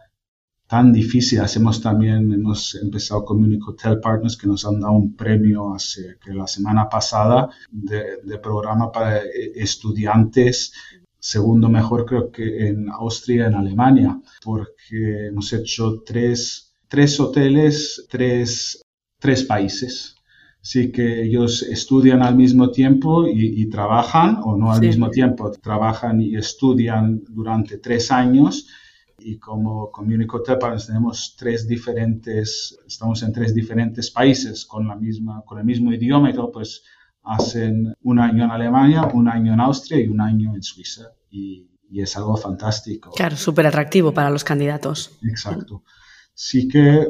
tan 0.66 0.92
difícil. 0.92 1.40
Hacemos 1.40 1.81
también, 1.81 2.33
hemos 2.33 2.74
empezado 2.74 3.24
con 3.24 3.40
Munich 3.40 3.66
Hotel 3.66 4.00
Partners 4.00 4.37
que 4.37 4.46
nos 4.46 4.64
han 4.64 4.81
dado 4.81 4.94
un 4.94 5.14
premio 5.14 5.74
hace 5.74 6.16
que 6.24 6.33
la 6.33 6.46
semana 6.46 6.88
pasada 6.88 7.48
de, 7.70 8.18
de 8.22 8.38
programa 8.38 8.90
para 8.90 9.20
estudiantes 9.55 10.72
segundo 11.26 11.68
mejor 11.68 12.05
creo 12.07 12.31
que 12.31 12.68
en 12.68 12.88
Austria, 12.88 13.46
en 13.46 13.55
Alemania, 13.55 14.20
porque 14.44 15.26
hemos 15.26 15.52
hecho 15.52 16.02
tres, 16.07 16.72
tres 16.87 17.18
hoteles, 17.18 18.07
tres, 18.09 18.81
tres 19.18 19.42
países. 19.42 20.14
Así 20.62 20.92
que 20.92 21.22
ellos 21.22 21.62
estudian 21.62 22.22
al 22.22 22.37
mismo 22.37 22.70
tiempo 22.70 23.26
y, 23.29 23.68
trabajan, 23.68 24.40
o 24.44 24.57
no 24.57 24.72
al 24.72 24.81
mismo 24.81 25.11
tiempo, 25.11 25.50
trabajan 25.62 26.20
y 26.20 26.37
estudian 26.37 27.22
durante 27.29 27.79
tres 27.79 28.11
años. 28.11 28.68
Y 29.28 29.40
como 29.40 29.90
Community 29.90 30.28
Hotel 30.32 30.56
tenemos 30.86 31.34
tres 31.36 31.66
diferentes, 31.66 32.78
estamos 32.86 33.24
en 33.24 33.32
tres 33.32 33.52
diferentes 33.52 34.08
países 34.12 34.64
con, 34.64 34.86
la 34.86 34.94
misma, 34.94 35.42
con 35.44 35.58
el 35.58 35.64
mismo 35.64 35.92
idioma 35.92 36.30
y 36.30 36.32
todo, 36.32 36.52
pues 36.52 36.84
hacen 37.24 37.92
un 38.04 38.20
año 38.20 38.44
en 38.44 38.52
Alemania, 38.52 39.02
un 39.12 39.26
año 39.26 39.52
en 39.52 39.58
Austria 39.58 39.98
y 39.98 40.06
un 40.06 40.20
año 40.20 40.54
en 40.54 40.62
Suiza. 40.62 41.10
Y, 41.28 41.68
es 41.92 42.16
algo 42.16 42.36
fantástico. 42.36 43.10
Claro, 43.16 43.36
súper 43.36 43.66
atractivo 43.66 44.12
para 44.14 44.30
los 44.30 44.44
candidatos. 44.44 45.18
Exacto. 45.22 45.82
Sí 46.32 46.68
que 46.68 47.08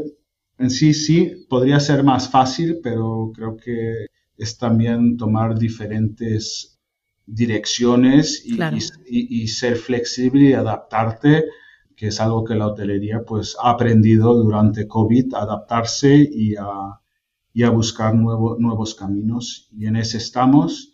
en 0.57 0.71
sí, 0.71 0.95
sí, 0.95 1.47
podría 1.51 1.81
ser 1.81 2.03
más 2.03 2.31
fácil, 2.31 2.81
pero 2.83 3.31
creo 3.35 3.59
que 3.59 4.07
es 4.39 4.57
también 4.57 5.19
tomar 5.19 5.59
diferentes 5.59 6.79
direcciones 7.27 8.43
y, 8.43 8.59
y, 9.07 9.49
ser 9.49 9.77
flexible 9.77 10.51
y 10.51 10.53
adaptarte, 10.55 11.45
que 11.97 12.09
es 12.09 12.21
algo 12.21 12.45
que 12.45 12.55
la 12.55 12.67
hotelería 12.69 13.25
pues 13.25 13.57
ha 13.61 13.71
aprendido 13.71 14.35
durante 14.35 14.87
COVID, 14.87 15.35
adaptarse 15.35 16.15
y 16.15 16.55
a, 16.55 17.01
y 17.55 17.63
a 17.63 17.71
buscar 17.71 18.15
nuevos 18.15 18.95
caminos. 18.95 19.71
Y 19.77 19.87
en 19.87 19.97
ese 19.97 20.19
estamos. 20.19 20.93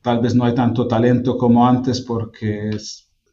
Tal 0.00 0.20
vez 0.20 0.34
no 0.34 0.44
hay 0.44 0.54
tanto 0.54 0.88
talento 0.88 1.36
como 1.36 1.66
antes 1.66 2.00
porque 2.00 2.70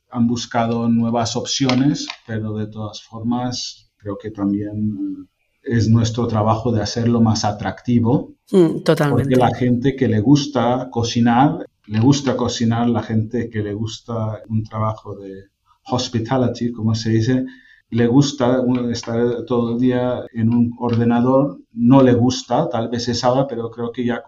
han 0.10 0.28
buscado 0.28 0.90
nuevas 0.90 1.36
opciones, 1.38 2.08
pero 2.28 2.54
de 2.54 2.68
todas 2.68 3.02
formas 3.02 3.92
creo 3.96 4.18
que 4.18 4.32
también 4.32 5.30
es 5.64 5.88
nuestro 5.88 6.28
trabajo 6.28 6.72
de 6.72 6.82
hacerlo 6.82 7.22
más 7.22 7.46
atractivo. 7.46 8.34
Mm, 8.52 8.82
totalmente. 8.84 9.24
Porque 9.24 9.36
la 9.36 9.56
gente 9.56 9.96
que 9.96 10.08
le 10.10 10.20
gusta 10.20 10.90
cocinar, 10.92 11.66
le 11.86 12.00
gusta 12.00 12.36
cocinar, 12.36 12.90
la 12.90 13.04
gente 13.04 13.50
que 13.50 13.60
le 13.60 13.74
gusta 13.74 14.42
un 14.50 14.64
trabajo 14.64 15.16
de 15.16 15.52
hospitality, 15.86 16.72
como 16.72 16.96
se 16.96 17.10
dice, 17.10 17.46
le 17.90 18.08
gusta 18.08 18.64
estar 18.92 19.44
todo 19.46 19.74
el 19.74 19.80
día 19.80 20.24
en 20.34 20.50
un 20.50 20.74
ordenador, 20.80 21.60
no 21.74 22.02
le 22.02 22.14
gusta, 22.14 22.70
tal 22.70 22.90
vez 22.90 23.04
se 23.04 23.14
sabe, 23.14 23.46
pero 23.50 23.70
creo 23.70 23.92
que 23.92 24.06
ya 24.06 24.24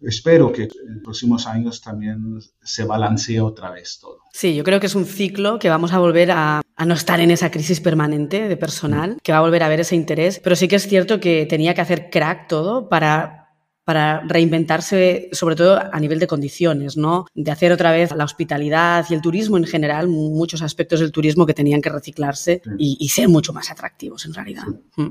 espero 0.00 0.50
que 0.50 0.62
en 0.62 0.94
los 0.94 1.02
próximos 1.02 1.46
años 1.46 1.80
también 1.80 2.38
se 2.62 2.84
balancee 2.84 3.40
otra 3.40 3.70
vez 3.70 3.98
todo. 4.00 4.20
Sí, 4.32 4.54
yo 4.54 4.64
creo 4.64 4.80
que 4.80 4.86
es 4.86 4.94
un 4.94 5.04
ciclo 5.04 5.58
que 5.58 5.68
vamos 5.68 5.92
a 5.92 5.98
volver 5.98 6.30
a, 6.30 6.62
a, 6.74 6.86
no 6.86 6.94
estar 6.94 7.20
en 7.20 7.30
esa 7.30 7.50
crisis 7.50 7.80
permanente 7.80 8.48
de 8.48 8.56
personal, 8.56 9.18
que 9.22 9.32
va 9.32 9.38
a 9.38 9.42
volver 9.42 9.62
a 9.62 9.66
haber 9.66 9.80
ese 9.80 9.96
interés, 9.96 10.40
pero 10.42 10.56
sí 10.56 10.66
que 10.66 10.76
es 10.76 10.88
cierto 10.88 11.20
que 11.20 11.46
tenía 11.46 11.74
que 11.74 11.82
hacer 11.82 12.08
crack 12.10 12.48
todo 12.48 12.88
para 12.88 13.45
para 13.86 14.20
reinventarse, 14.26 15.28
sobre 15.30 15.54
todo 15.54 15.80
a 15.80 16.00
nivel 16.00 16.18
de 16.18 16.26
condiciones, 16.26 16.96
¿no? 16.96 17.26
De 17.34 17.52
hacer 17.52 17.70
otra 17.70 17.92
vez 17.92 18.12
la 18.16 18.24
hospitalidad 18.24 19.06
y 19.08 19.14
el 19.14 19.22
turismo 19.22 19.58
en 19.58 19.64
general, 19.64 20.08
muchos 20.08 20.60
aspectos 20.60 20.98
del 20.98 21.12
turismo 21.12 21.46
que 21.46 21.54
tenían 21.54 21.80
que 21.80 21.90
reciclarse 21.90 22.62
y, 22.78 23.08
ser 23.10 23.28
mucho 23.28 23.52
más 23.52 23.70
atractivos 23.70 24.26
en 24.26 24.34
realidad. 24.34 24.64
Mm. 24.96 25.10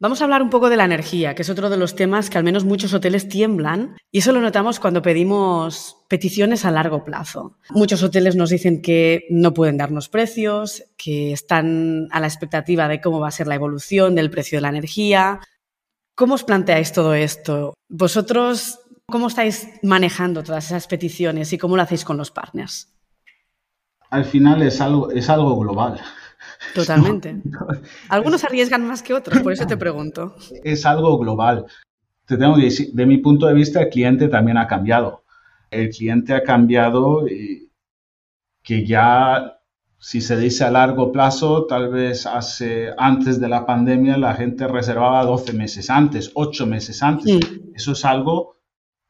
Vamos 0.00 0.20
a 0.20 0.24
hablar 0.24 0.42
un 0.42 0.50
poco 0.50 0.68
de 0.68 0.76
la 0.76 0.84
energía, 0.84 1.34
que 1.34 1.40
es 1.40 1.48
otro 1.48 1.70
de 1.70 1.78
los 1.78 1.96
temas 1.96 2.28
que 2.28 2.36
al 2.36 2.44
menos 2.44 2.64
muchos 2.64 2.92
hoteles 2.92 3.26
tiemblan 3.26 3.96
y 4.12 4.18
eso 4.18 4.32
lo 4.32 4.42
notamos 4.42 4.78
cuando 4.80 5.00
pedimos 5.00 5.96
peticiones 6.08 6.66
a 6.66 6.70
largo 6.70 7.04
plazo. 7.04 7.56
Muchos 7.70 8.02
hoteles 8.02 8.36
nos 8.36 8.50
dicen 8.50 8.82
que 8.82 9.24
no 9.30 9.54
pueden 9.54 9.78
darnos 9.78 10.10
precios, 10.10 10.84
que 10.98 11.32
están 11.32 12.06
a 12.10 12.20
la 12.20 12.26
expectativa 12.26 12.86
de 12.86 13.00
cómo 13.00 13.18
va 13.18 13.28
a 13.28 13.32
ser 13.32 13.46
la 13.46 13.54
evolución 13.54 14.14
del 14.14 14.30
precio 14.30 14.58
de 14.58 14.62
la 14.62 14.68
energía, 14.68 15.40
¿Cómo 16.18 16.34
os 16.34 16.42
planteáis 16.42 16.92
todo 16.92 17.14
esto? 17.14 17.74
¿Vosotros 17.88 18.80
cómo 19.06 19.28
estáis 19.28 19.68
manejando 19.82 20.42
todas 20.42 20.66
esas 20.66 20.86
peticiones 20.88 21.52
y 21.52 21.58
cómo 21.58 21.76
lo 21.76 21.82
hacéis 21.82 22.04
con 22.04 22.16
los 22.16 22.30
partners? 22.30 22.88
al 24.10 24.24
final 24.24 24.62
es 24.62 24.80
algo, 24.80 25.10
es 25.10 25.28
algo 25.28 25.58
global. 25.58 26.00
Totalmente. 26.74 27.36
Algunos 28.08 28.44
arriesgan 28.44 28.86
más 28.86 29.02
que 29.02 29.14
otros, 29.14 29.40
por 29.40 29.52
eso 29.52 29.66
te 29.66 29.76
pregunto. 29.76 30.34
Es 30.64 30.86
algo 30.86 31.18
global. 31.18 31.66
Te 32.24 32.36
tengo 32.36 32.56
que 32.56 32.64
decir, 32.64 32.90
de 32.92 33.06
mi 33.06 33.18
punto 33.18 33.46
de 33.46 33.54
vista, 33.54 33.82
el 33.82 33.88
cliente 33.88 34.28
también 34.28 34.56
ha 34.58 34.66
cambiado. 34.66 35.24
El 35.70 35.90
cliente 35.90 36.34
ha 36.34 36.42
cambiado 36.42 37.26
y 37.28 37.70
que 38.62 38.86
ya 38.86 39.57
si 40.00 40.20
se 40.20 40.36
dice 40.36 40.64
a 40.64 40.70
largo 40.70 41.10
plazo, 41.10 41.66
tal 41.66 41.88
vez 41.90 42.24
hace 42.24 42.90
antes 42.96 43.40
de 43.40 43.48
la 43.48 43.66
pandemia 43.66 44.16
la 44.16 44.34
gente 44.34 44.68
reservaba 44.68 45.24
12 45.24 45.52
meses 45.52 45.90
antes, 45.90 46.30
8 46.34 46.66
meses 46.66 47.02
antes. 47.02 47.40
Eso 47.74 47.92
es 47.92 48.04
algo 48.04 48.56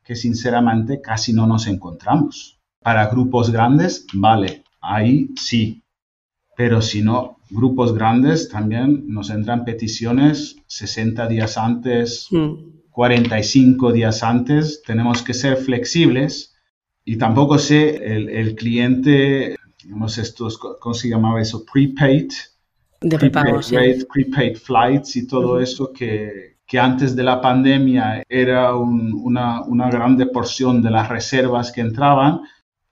que 0.03 0.16
sinceramente 0.16 1.03
casi 1.03 1.35
no 1.35 1.46
nos 1.46 1.66
encontramos. 1.66 2.59
Para 2.83 3.07
grupos 3.09 3.51
grandes, 3.51 4.07
vale, 4.14 4.64
ahí 4.81 5.29
sí. 5.37 5.83
Pero 6.57 6.81
si 6.81 7.03
no, 7.03 7.37
grupos 7.51 7.92
grandes 7.92 8.48
también 8.48 9.05
nos 9.09 9.29
entran 9.29 9.66
peticiones 9.66 10.57
60 10.68 11.29
días 11.29 11.59
antes, 11.59 12.29
45 12.90 13.92
días 13.92 14.22
antes. 14.22 14.83
Tenemos 14.87 15.22
que 15.22 15.35
ser 15.35 15.59
flexibles 15.59 16.57
y 17.05 17.18
tampoco 17.18 17.59
sé 17.59 18.14
el, 18.14 18.31
el 18.31 18.55
cliente 18.55 19.57
tenemos 19.80 20.18
estos, 20.18 20.58
¿cómo 20.58 20.94
se 20.94 21.08
llamaba 21.08 21.40
eso? 21.40 21.64
Prepaid. 21.64 22.30
De 23.00 23.16
prepaid, 23.16 24.06
prepaid 24.12 24.56
flights 24.56 25.16
y 25.16 25.26
todo 25.26 25.60
eso 25.60 25.92
que, 25.92 26.56
que, 26.66 26.78
antes 26.80 27.14
de 27.14 27.22
la 27.22 27.40
pandemia 27.40 28.24
era 28.28 28.74
una, 28.74 29.62
una 29.62 29.88
grande 29.88 30.26
porción 30.26 30.82
de 30.82 30.90
las 30.90 31.08
reservas 31.08 31.70
que 31.70 31.80
entraban 31.80 32.40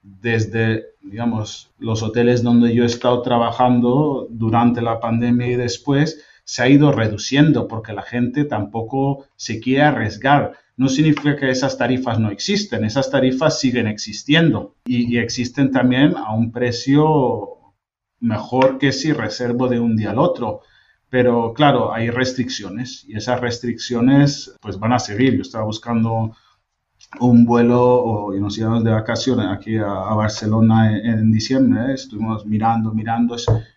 desde, 0.00 0.84
digamos, 1.02 1.72
los 1.78 2.04
hoteles 2.04 2.44
donde 2.44 2.72
yo 2.72 2.84
he 2.84 2.86
estado 2.86 3.20
trabajando 3.22 4.28
durante 4.30 4.80
la 4.80 5.00
pandemia 5.00 5.48
y 5.48 5.56
después, 5.56 6.24
se 6.46 6.62
ha 6.62 6.68
ido 6.68 6.92
reduciendo 6.92 7.66
porque 7.66 7.92
la 7.92 8.02
gente 8.02 8.44
tampoco 8.44 9.26
se 9.34 9.58
quiere 9.58 9.82
arriesgar 9.82 10.52
no 10.76 10.88
significa 10.88 11.36
que 11.36 11.50
esas 11.50 11.78
tarifas 11.78 12.18
no 12.18 12.30
existen, 12.30 12.84
esas 12.84 13.10
tarifas 13.10 13.58
siguen 13.58 13.86
existiendo 13.86 14.76
y, 14.84 15.16
existen 15.18 15.70
también 15.70 16.14
a 16.16 16.34
un 16.34 16.52
precio 16.52 17.74
mejor 18.20 18.78
que 18.78 18.92
si 18.92 19.12
reservo 19.12 19.68
de 19.68 19.80
un 19.80 19.96
día 19.96 20.10
al 20.10 20.18
otro. 20.18 20.60
Pero 21.08 21.54
claro, 21.54 21.94
hay 21.94 22.10
restricciones 22.10 23.04
y 23.08 23.16
esas 23.16 23.40
restricciones 23.40 24.54
pues 24.60 24.78
van 24.78 24.92
a 24.92 24.98
seguir. 24.98 25.36
Yo 25.36 25.42
estaba 25.42 25.64
buscando 25.64 26.36
un 27.20 27.46
vuelo 27.46 28.34
y 28.36 28.40
nos 28.40 28.58
íbamos 28.58 28.84
de 28.84 28.90
vacaciones 28.90 29.46
aquí 29.46 29.76
a, 29.78 29.86
Barcelona 29.86 30.98
en, 30.98 31.30
diciembre. 31.32 31.94
Estuvimos 31.94 32.44
mirando, 32.44 32.92
mirando, 32.92 33.36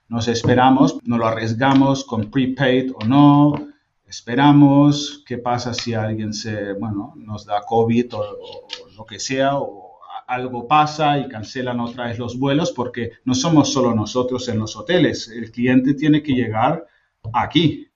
nos 0.09 0.27
esperamos, 0.27 0.97
no 1.05 1.17
lo 1.17 1.27
arriesgamos 1.27 2.03
con 2.03 2.29
prepaid 2.31 2.91
o 2.93 3.05
no 3.05 3.68
esperamos, 4.09 5.23
qué 5.25 5.37
pasa 5.37 5.73
si 5.73 5.93
alguien 5.93 6.33
se, 6.33 6.73
bueno, 6.73 7.13
nos 7.15 7.45
da 7.45 7.61
COVID 7.61 8.15
o, 8.15 8.23
lo 8.97 9.05
que 9.05 9.19
sea, 9.19 9.57
o 9.57 9.99
algo 10.27 10.67
pasa 10.67 11.19
y 11.19 11.27
cancelan 11.29 11.79
otra 11.79 12.07
vez 12.07 12.17
los 12.17 12.37
vuelos, 12.37 12.71
porque 12.71 13.11
no 13.25 13.35
somos 13.35 13.71
solo 13.71 13.93
nosotros 13.93 14.47
en 14.49 14.59
los 14.59 14.75
hoteles, 14.75 15.29
el 15.29 15.51
cliente 15.51 15.93
tiene 15.93 16.23
que 16.23 16.33
llegar 16.33 16.85
aquí. 17.33 17.87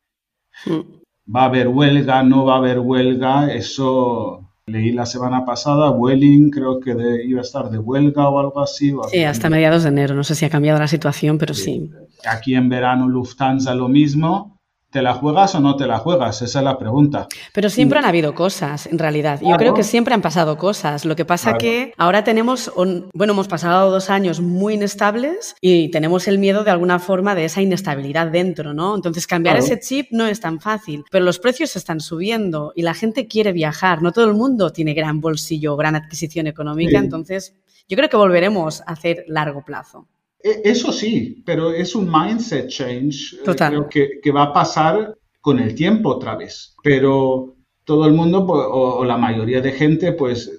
Va 1.35 1.43
a 1.43 1.45
haber 1.45 1.67
huelga, 1.67 2.21
no 2.23 2.45
va 2.45 2.55
a 2.55 2.57
haber 2.57 2.79
huelga, 2.79 3.51
eso 3.51 4.49
leí 4.65 4.91
la 4.91 5.05
semana 5.05 5.45
pasada, 5.45 5.91
Welling 5.91 6.49
creo 6.51 6.79
que 6.79 7.23
iba 7.25 7.39
a 7.39 7.43
estar 7.43 7.69
de 7.69 7.79
huelga 7.79 8.29
o 8.29 8.39
algo 8.39 8.61
así. 8.61 8.93
sí, 9.09 9.23
hasta 9.23 9.49
mediados 9.49 9.83
de 9.83 9.89
enero, 9.89 10.15
no 10.15 10.23
sé 10.23 10.35
si 10.35 10.45
ha 10.45 10.49
cambiado 10.49 10.79
la 10.79 10.87
situación, 10.87 11.37
pero 11.37 11.53
sí. 11.53 11.89
Aquí 12.25 12.55
en 12.55 12.69
verano 12.69 13.09
Lufthansa 13.09 13.75
lo 13.75 13.89
mismo 13.89 14.52
¿Te 14.93 15.01
la 15.01 15.15
juegas 15.15 15.55
o 15.55 15.59
no 15.59 15.75
te 15.75 15.87
la 15.87 15.97
juegas? 15.97 16.43
Esa 16.43 16.59
es 16.59 16.63
la 16.63 16.77
pregunta. 16.77 17.27
Pero 17.51 17.71
siempre 17.71 17.97
han 17.97 18.05
habido 18.05 18.35
cosas, 18.35 18.85
en 18.85 18.99
realidad. 18.99 19.39
Yo 19.41 19.57
creo 19.57 19.73
que 19.73 19.81
siempre 19.81 20.13
han 20.13 20.21
pasado 20.21 20.55
cosas. 20.55 21.03
Lo 21.03 21.15
que 21.15 21.25
pasa 21.25 21.57
que 21.57 21.93
ahora 21.97 22.23
tenemos, 22.23 22.71
bueno, 22.75 23.33
hemos 23.33 23.47
pasado 23.47 23.89
dos 23.89 24.11
años 24.11 24.39
muy 24.39 24.75
inestables 24.75 25.55
y 25.61 25.89
tenemos 25.89 26.27
el 26.27 26.37
miedo 26.37 26.63
de 26.63 26.69
alguna 26.69 26.99
forma 26.99 27.33
de 27.33 27.45
esa 27.45 27.63
inestabilidad 27.63 28.27
dentro, 28.27 28.75
¿no? 28.75 28.95
Entonces 28.95 29.25
cambiar 29.25 29.57
ese 29.57 29.79
chip 29.79 30.09
no 30.11 30.27
es 30.27 30.39
tan 30.39 30.59
fácil, 30.59 31.03
pero 31.09 31.25
los 31.25 31.39
precios 31.39 31.75
están 31.75 31.99
subiendo 31.99 32.71
y 32.75 32.83
la 32.83 32.93
gente 32.93 33.25
quiere 33.27 33.51
viajar. 33.51 34.03
No 34.03 34.11
todo 34.11 34.25
el 34.25 34.35
mundo 34.35 34.71
tiene 34.71 34.93
gran 34.93 35.21
bolsillo, 35.21 35.75
gran 35.75 35.95
adquisición 35.95 36.45
económica, 36.45 36.99
entonces 36.99 37.55
yo 37.89 37.97
creo 37.97 38.09
que 38.09 38.17
volveremos 38.17 38.81
a 38.81 38.91
hacer 38.91 39.25
largo 39.27 39.65
plazo. 39.65 40.07
E, 40.43 40.61
eso 40.65 40.91
sí, 40.91 41.41
pero 41.45 41.71
es 41.71 41.95
un 41.95 42.11
mindset 42.11 42.67
change 42.67 43.37
eh, 43.45 43.55
Creo 43.55 43.87
que, 43.87 44.31
va 44.31 44.43
a 44.43 44.53
pasar 44.53 45.17
con 45.39 45.59
el 45.59 45.73
tiempo 45.73 46.09
otra 46.09 46.35
vez. 46.35 46.75
Pero 46.83 47.55
todo 47.85 48.05
el 48.05 48.13
mundo 48.13 48.45
o, 48.45 49.05
la 49.05 49.17
mayoría 49.17 49.61
de 49.61 49.71
gente, 49.71 50.11
pues, 50.11 50.51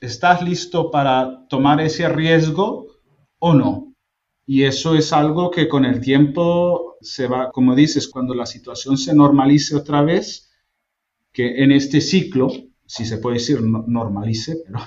¿estás 0.00 0.42
listo 0.42 0.90
para 0.90 1.46
tomar 1.48 1.80
ese 1.80 2.08
riesgo 2.08 2.88
o 3.38 3.54
no? 3.54 3.94
Y 4.46 4.64
eso 4.64 4.96
es 4.96 5.12
algo 5.12 5.50
que 5.50 5.68
con 5.68 5.84
el 5.84 6.00
tiempo 6.00 6.96
se 7.00 7.28
va, 7.28 7.52
como 7.52 7.76
dices, 7.76 8.08
cuando 8.08 8.34
la 8.34 8.46
situación 8.46 8.98
se 8.98 9.14
normalice 9.14 9.76
otra 9.76 10.02
vez, 10.02 10.50
que 11.32 11.62
en 11.62 11.70
este 11.70 12.00
ciclo, 12.00 12.50
si 12.84 13.04
se 13.04 13.18
puede 13.18 13.36
decir 13.36 13.62
normalice, 13.62 14.56
pero 14.66 14.80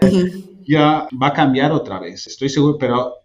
ya 0.66 1.06
va 1.22 1.28
a 1.28 1.32
cambiar 1.32 1.70
otra 1.70 2.00
vez. 2.00 2.26
Estoy 2.26 2.48
seguro, 2.48 2.76
pero 2.76 3.23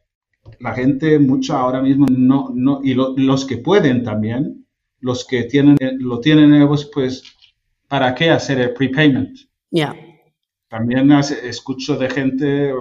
la 0.59 0.73
gente 0.73 1.19
mucha 1.19 1.59
ahora 1.59 1.81
mismo 1.81 2.05
no, 2.09 2.51
no 2.53 2.81
y 2.83 2.93
los 2.93 3.45
que 3.45 3.57
pueden 3.57 4.03
también, 4.03 4.65
los 4.99 5.25
que 5.25 5.43
tienen, 5.43 5.77
lo 5.99 6.19
tienen 6.19 6.53
ellos, 6.53 6.89
pues, 6.93 7.23
¿para 7.87 8.13
qué 8.15 8.29
hacer 8.29 8.59
el 8.59 8.73
prepayment? 8.73 9.37
Ya. 9.71 9.95
También 10.67 11.11
escucho 11.11 11.97
de 11.97 12.09
gente, 12.09 12.73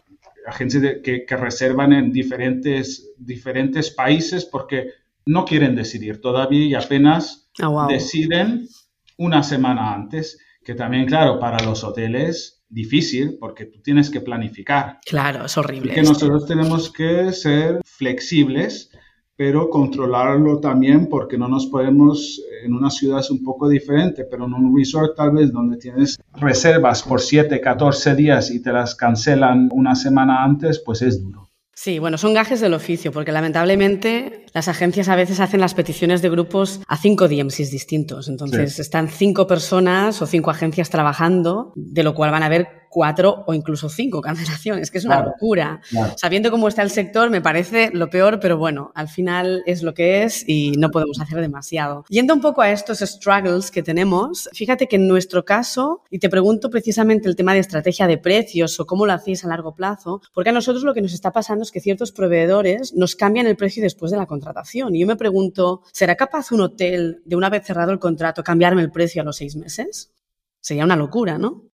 agencias 0.47 0.97
que, 1.03 1.25
que, 1.25 1.37
reservan 1.37 1.93
en 1.93 2.13
diferentes, 2.13 3.13
diferentes 3.19 3.91
países 3.91 4.45
porque 4.45 4.89
no 5.27 5.45
quieren 5.45 5.75
decidir 5.75 6.21
todavía 6.21 6.65
y 6.65 6.75
apenas 6.75 7.51
ah, 7.63 7.87
deciden 7.89 8.69
una 9.17 9.43
semana 9.43 9.95
antes, 9.95 10.39
que 10.65 10.75
también, 10.75 11.07
claro, 11.07 11.39
para 11.39 11.65
los 11.65 11.85
hoteles 11.85 12.58
difícil 12.69 13.37
porque 13.41 13.67
tú 13.67 13.81
tienes 13.81 14.11
que 14.11 14.21
planificar. 14.21 14.99
Claro, 15.05 15.47
es 15.47 15.57
horrible. 15.57 15.95
que 15.95 16.03
nosotros 16.03 16.47
tenemos 16.47 16.93
que 16.93 17.33
ser 17.33 17.81
flexibles, 17.85 18.91
pero 19.37 19.71
controlarlo 19.71 20.59
también 20.59 21.09
porque 21.09 21.39
no 21.39 21.49
nos 21.49 21.67
podemos, 21.67 22.43
en 22.65 22.75
una 22.75 22.91
ciudad 22.91 23.21
es 23.21 23.31
un 23.31 23.43
poco 23.43 23.69
diferente, 23.69 24.25
pero 24.25 24.47
en 24.47 24.55
un 24.55 24.77
resort 24.77 25.17
tal 25.17 25.33
vez 25.33 25.53
donde 25.53 25.77
tienes 25.77 26.19
reservas 26.35 27.03
por 27.03 27.21
7, 27.21 27.61
14 27.61 28.15
días 28.15 28.51
y 28.51 28.61
te 28.61 28.73
las 28.73 28.95
cancelan 28.95 29.69
una 29.73 29.95
semana 29.95 30.43
antes, 30.43 30.83
pues 30.85 31.03
es 31.03 31.23
duro. 31.23 31.48
Sí, 31.81 32.01
bueno, 32.01 32.19
son 32.19 32.35
gajes 32.35 32.59
del 32.61 32.75
oficio, 32.75 33.13
porque 33.13 33.31
lamentablemente 33.31 34.47
las 34.53 34.67
agencias 34.67 35.09
a 35.09 35.15
veces 35.15 35.39
hacen 35.39 35.61
las 35.61 35.75
peticiones 35.75 36.23
de 36.23 36.29
grupos 36.29 36.81
a 36.89 36.97
cinco 36.97 37.29
DMCs 37.29 37.71
distintos. 37.71 38.27
Entonces 38.29 38.81
están 38.81 39.09
cinco 39.09 39.47
personas 39.47 40.21
o 40.21 40.27
cinco 40.27 40.51
agencias 40.51 40.91
trabajando, 40.91 41.73
de 41.77 42.03
lo 42.03 42.17
cual 42.17 42.33
van 42.33 42.43
a 42.43 42.47
haber 42.47 42.88
cuatro 42.89 43.45
o 43.47 43.55
incluso 43.55 43.89
cinco 43.89 44.21
cancelaciones, 44.23 44.91
que 44.91 44.99
es 44.99 45.05
una 45.05 45.23
locura. 45.23 45.81
Sabiendo 46.17 46.51
cómo 46.51 46.69
está 46.69 46.83
el 46.83 46.91
sector, 46.91 47.31
me 47.31 47.41
parece 47.41 47.91
lo 47.93 48.11
peor, 48.11 48.41
pero 48.41 48.59
bueno, 48.59 48.93
al 48.95 49.09
final 49.09 49.63
es 49.67 49.83
lo 49.83 49.95
que 49.95 50.23
es 50.23 50.45
y 50.49 50.73
no 50.73 50.91
podemos 50.91 51.21
hacer 51.21 51.41
demasiado. 51.41 52.05
Yendo 52.09 52.35
un 52.35 52.41
poco 52.41 52.63
a 52.63 52.71
estos 52.71 52.99
struggles 52.99 53.71
que 53.71 53.83
tenemos, 53.83 54.49
fíjate 54.53 54.87
que 54.87 54.97
en 54.97 55.09
nuestro 55.09 55.45
caso, 55.45 56.03
y 56.11 56.19
te 56.19 56.29
pregunto 56.29 56.71
precisamente 56.71 57.29
el 57.29 57.37
tema 57.37 57.55
de 57.55 57.61
estrategia 57.61 58.07
de 58.07 58.19
precios 58.19 58.79
o 58.81 58.87
cómo 58.87 59.07
lo 59.07 59.13
hacéis 59.13 59.45
a 59.45 59.49
largo 59.49 59.75
plazo, 59.75 60.21
porque 60.33 60.51
a 60.51 60.53
nosotros 60.53 60.85
lo 60.85 60.95
que 60.95 61.03
nos 61.03 61.13
está 61.13 61.33
pasando 61.33 61.63
es 61.63 61.73
que 61.73 61.81
ciertos 61.81 62.13
proveedores 62.13 62.95
nos 62.95 63.17
cambian 63.17 63.47
el 63.47 63.57
precio 63.57 63.83
después 63.83 64.11
de 64.11 64.19
la 64.19 64.27
contratación. 64.27 64.95
Y 64.95 65.01
yo 65.01 65.07
me 65.07 65.17
pregunto, 65.17 65.83
¿será 65.93 66.17
capaz 66.17 66.53
un 66.53 66.61
hotel, 66.61 67.23
de 67.25 67.37
una 67.37 67.51
vez 67.51 67.65
cerrado 67.65 67.93
el 67.93 67.99
contrato, 67.99 68.43
cambiarme 68.43 68.83
el 68.83 68.91
precio 68.91 69.23
a 69.23 69.25
los 69.25 69.37
seis 69.37 69.57
meses? 69.57 70.13
Sería 70.61 70.85
una 70.85 70.97
locura, 70.97 71.39
¿no? 71.39 71.68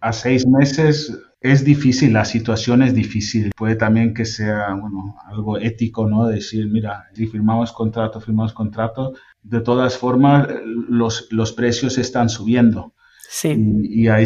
A 0.00 0.12
seis 0.12 0.46
meses 0.46 1.12
es 1.40 1.64
difícil, 1.64 2.12
la 2.12 2.24
situación 2.24 2.82
es 2.82 2.94
difícil. 2.94 3.52
Puede 3.56 3.76
también 3.76 4.12
que 4.12 4.24
sea 4.24 4.74
bueno, 4.74 5.16
algo 5.26 5.58
ético, 5.58 6.08
¿no? 6.08 6.26
Decir, 6.26 6.66
mira, 6.68 7.06
si 7.14 7.26
firmamos 7.26 7.72
contrato, 7.72 8.20
firmamos 8.20 8.52
contrato, 8.52 9.14
de 9.42 9.60
todas 9.60 9.96
formas 9.96 10.48
los, 10.64 11.28
los 11.30 11.52
precios 11.52 11.96
están 11.98 12.28
subiendo. 12.28 12.94
Sí. 13.28 13.54
Y, 13.84 14.08
hay, 14.08 14.24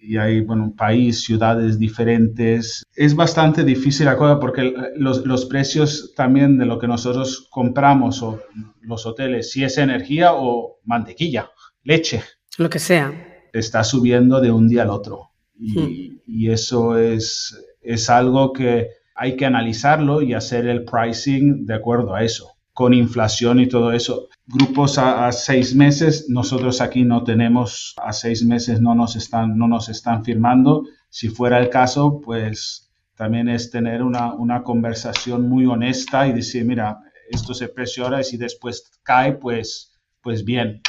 y 0.00 0.16
hay, 0.18 0.40
bueno, 0.40 0.64
un 0.64 0.76
país, 0.76 1.22
ciudades 1.22 1.78
diferentes. 1.78 2.84
Es 2.94 3.16
bastante 3.16 3.64
difícil 3.64 4.06
la 4.06 4.16
cosa 4.16 4.38
porque 4.38 4.74
los, 4.96 5.24
los 5.24 5.46
precios 5.46 6.12
también 6.14 6.58
de 6.58 6.66
lo 6.66 6.78
que 6.78 6.86
nosotros 6.86 7.48
compramos 7.50 8.22
o 8.22 8.42
los 8.82 9.06
hoteles, 9.06 9.52
si 9.52 9.64
es 9.64 9.78
energía 9.78 10.34
o 10.34 10.80
mantequilla, 10.84 11.50
leche. 11.82 12.22
Lo 12.58 12.68
que 12.68 12.78
sea 12.78 13.25
está 13.58 13.84
subiendo 13.84 14.40
de 14.40 14.50
un 14.50 14.68
día 14.68 14.82
al 14.82 14.90
otro. 14.90 15.30
Y, 15.58 16.20
hmm. 16.26 16.50
eso 16.50 16.98
es, 16.98 17.56
es 17.80 18.10
algo 18.10 18.52
que 18.52 18.88
hay 19.14 19.36
que 19.36 19.46
analizarlo 19.46 20.20
y 20.22 20.34
hacer 20.34 20.66
el 20.66 20.84
pricing 20.84 21.64
de 21.64 21.74
acuerdo 21.74 22.14
a 22.14 22.22
eso, 22.22 22.52
con 22.72 22.92
inflación 22.92 23.60
y 23.60 23.68
todo 23.68 23.92
eso. 23.92 24.28
Grupos 24.46 24.98
a, 24.98 25.32
seis 25.32 25.74
meses, 25.74 26.26
nosotros 26.28 26.80
aquí 26.80 27.04
no 27.04 27.24
tenemos, 27.24 27.94
a 27.96 28.12
seis 28.12 28.44
meses 28.44 28.80
no 28.80 28.94
nos 28.94 29.16
están, 29.16 29.56
no 29.56 29.66
nos 29.66 29.88
están 29.88 30.24
firmando. 30.24 30.84
Si 31.08 31.28
fuera 31.28 31.58
el 31.58 31.70
caso, 31.70 32.20
pues 32.22 32.90
también 33.16 33.48
es 33.48 33.70
tener 33.70 34.02
una, 34.02 34.34
una 34.34 34.62
conversación 34.62 35.48
muy 35.48 35.64
honesta 35.64 36.28
y 36.28 36.34
decir, 36.34 36.64
mira, 36.66 37.00
esto 37.30 37.54
se 37.54 37.68
presiona 37.68 38.20
y 38.20 38.24
si 38.24 38.36
después 38.36 38.90
cae, 39.02 39.32
pues, 39.32 39.92
pues 40.20 40.44
bien. 40.44 40.82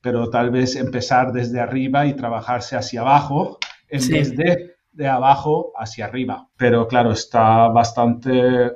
Pero 0.00 0.30
tal 0.30 0.50
vez 0.50 0.76
empezar 0.76 1.32
desde 1.32 1.60
arriba 1.60 2.06
y 2.06 2.14
trabajarse 2.14 2.76
hacia 2.76 3.00
abajo 3.00 3.58
en 3.88 4.08
vez 4.08 4.36
de 4.36 4.78
de 4.98 5.06
abajo 5.06 5.72
hacia 5.76 6.06
arriba. 6.06 6.48
Pero 6.56 6.88
claro, 6.88 7.12
está 7.12 7.68
bastante 7.68 8.72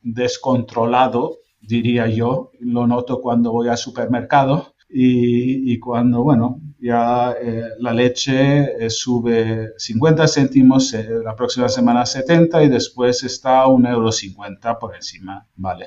descontrolado, 0.00 1.38
diría 1.60 2.06
yo. 2.06 2.52
Lo 2.60 2.86
noto 2.86 3.20
cuando 3.20 3.50
voy 3.50 3.68
al 3.68 3.76
supermercado 3.76 4.74
y, 4.88 5.76
cuando, 5.80 6.22
bueno, 6.22 6.60
ya 6.78 7.32
eh, 7.32 7.70
la 7.80 7.92
leche 7.92 8.84
eh, 8.86 8.88
sube 8.88 9.72
50 9.76 10.28
céntimos, 10.28 10.94
eh, 10.94 11.08
la 11.24 11.34
próxima 11.34 11.68
semana 11.68 12.06
70 12.06 12.62
y 12.62 12.68
después 12.68 13.24
está 13.24 13.66
1,50 13.66 13.88
euro 13.90 14.78
por 14.78 14.94
encima, 14.94 15.44
¿vale? 15.56 15.86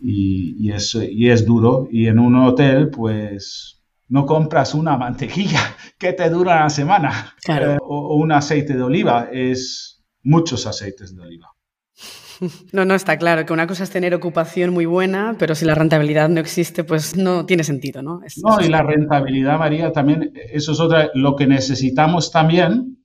Y, 0.00 0.68
y, 0.68 0.72
y 1.10 1.30
es 1.30 1.44
duro. 1.44 1.88
Y 1.90 2.06
en 2.06 2.20
un 2.20 2.36
hotel, 2.36 2.90
pues 2.90 3.75
no 4.08 4.26
compras 4.26 4.74
una 4.74 4.96
mantequilla 4.96 5.60
que 5.98 6.12
te 6.12 6.30
dura 6.30 6.56
una 6.56 6.70
semana 6.70 7.34
eh, 7.48 7.78
o, 7.80 8.16
un 8.16 8.32
aceite 8.32 8.74
de 8.74 8.82
oliva, 8.82 9.28
es 9.32 10.04
muchos 10.22 10.66
aceites 10.66 11.14
de 11.14 11.22
oliva. 11.22 11.48
No, 12.70 12.84
no, 12.84 12.94
está 12.94 13.16
claro 13.16 13.46
que 13.46 13.54
una 13.54 13.66
cosa 13.66 13.84
es 13.84 13.88
tener 13.88 14.14
ocupación 14.14 14.74
muy 14.74 14.84
buena, 14.84 15.36
pero 15.38 15.54
si 15.54 15.64
la 15.64 15.74
rentabilidad 15.74 16.28
no 16.28 16.38
existe, 16.38 16.84
pues 16.84 17.16
no 17.16 17.46
tiene 17.46 17.64
sentido, 17.64 18.02
¿no? 18.02 18.20
no, 18.42 18.60
y 18.60 18.68
la 18.68 18.82
rentabilidad, 18.82 19.58
María, 19.58 19.90
también, 19.90 20.34
eso 20.52 20.72
es 20.72 20.80
otra, 20.80 21.10
lo 21.14 21.34
que 21.34 21.46
necesitamos 21.46 22.30
también 22.30 22.98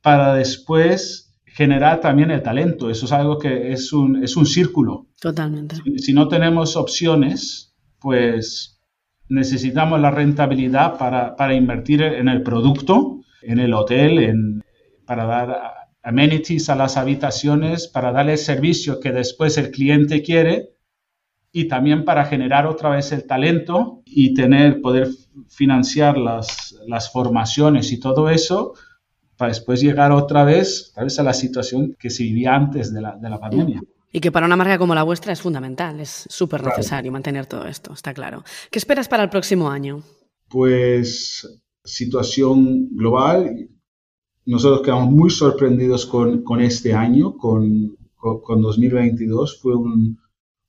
para 0.00 0.34
después 0.34 1.28
generar 1.44 2.00
también 2.00 2.30
el 2.30 2.40
talento. 2.40 2.88
Eso 2.88 3.06
es 3.06 3.12
algo 3.12 3.36
que 3.36 3.72
es 3.72 3.92
un, 3.92 4.22
es 4.22 4.36
un 4.36 4.46
círculo. 4.46 5.08
Totalmente. 5.20 5.76
si 5.96 6.12
no 6.12 6.28
tenemos 6.28 6.76
opciones, 6.76 7.74
pues 7.98 8.77
necesitamos 9.28 10.00
la 10.00 10.10
rentabilidad 10.10 10.98
para, 10.98 11.54
invertir 11.54 12.02
en 12.02 12.28
el 12.28 12.42
producto, 12.42 13.20
en 13.42 13.58
el 13.58 13.74
hotel, 13.74 14.18
en, 14.18 14.64
para 15.04 15.26
dar 15.26 15.74
amenities 16.02 16.70
a 16.70 16.76
las 16.76 16.96
habitaciones, 16.96 17.88
para 17.88 18.12
darle 18.12 18.32
el 18.32 18.38
servicio 18.38 19.00
que 19.00 19.12
después 19.12 19.58
el 19.58 19.70
cliente 19.70 20.22
quiere 20.22 20.70
y 21.52 21.66
también 21.66 22.04
para 22.04 22.24
generar 22.24 22.66
otra 22.66 22.90
vez 22.90 23.12
el 23.12 23.26
talento 23.26 24.02
y 24.04 24.34
tener, 24.34 24.80
poder 24.80 25.08
financiar 25.48 26.16
las, 26.18 26.76
las 26.86 27.10
formaciones 27.10 27.92
y 27.92 28.00
todo 28.00 28.30
eso 28.30 28.74
para 29.36 29.50
después 29.50 29.80
llegar 29.80 30.10
otra 30.10 30.44
vez, 30.44 30.92
tal 30.94 31.04
vez 31.04 31.18
a 31.18 31.22
la 31.22 31.32
situación 31.32 31.94
que 31.98 32.10
se 32.10 32.24
vivía 32.24 32.54
antes 32.54 32.92
de 32.92 33.00
la, 33.00 33.16
de 33.16 33.30
la 33.30 33.38
pandemia. 33.38 33.80
Y 34.12 34.20
que 34.20 34.32
para 34.32 34.46
una 34.46 34.56
marca 34.56 34.78
como 34.78 34.94
la 34.94 35.02
vuestra 35.02 35.32
es 35.32 35.40
fundamental, 35.40 36.00
es 36.00 36.24
súper 36.30 36.64
necesario 36.64 37.12
mantener 37.12 37.46
todo 37.46 37.66
esto, 37.66 37.92
está 37.92 38.14
claro. 38.14 38.42
¿Qué 38.70 38.78
esperas 38.78 39.08
para 39.08 39.22
el 39.22 39.30
próximo 39.30 39.70
año? 39.70 40.02
Pues 40.48 41.46
situación 41.84 42.88
global. 42.94 43.68
Nosotros 44.46 44.82
quedamos 44.82 45.10
muy 45.10 45.30
sorprendidos 45.30 46.06
con, 46.06 46.42
con 46.42 46.60
este 46.60 46.94
año, 46.94 47.36
con, 47.36 47.96
con, 48.16 48.62
2022. 48.62 49.60
Fue 49.60 49.74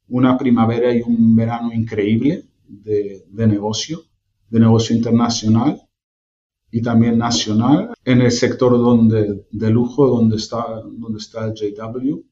una 0.09 0.37
primavera 0.37 0.93
y 0.93 1.01
un 1.01 1.33
verano 1.35 1.71
increíble 1.71 2.43
de, 2.67 3.25
de 3.29 3.47
negocio, 3.47 4.01
de 4.49 4.59
negocio 4.59 4.95
internacional 4.95 5.81
y 6.71 6.81
también 6.81 7.17
nacional 7.17 7.93
en 8.03 8.21
el 8.21 8.31
sector 8.31 8.73
donde, 8.73 9.45
de 9.49 9.69
lujo 9.69 10.07
donde 10.07 10.35
está, 10.35 10.81
donde 10.83 11.17
está 11.17 11.45
el 11.45 11.53
JW 11.53 12.28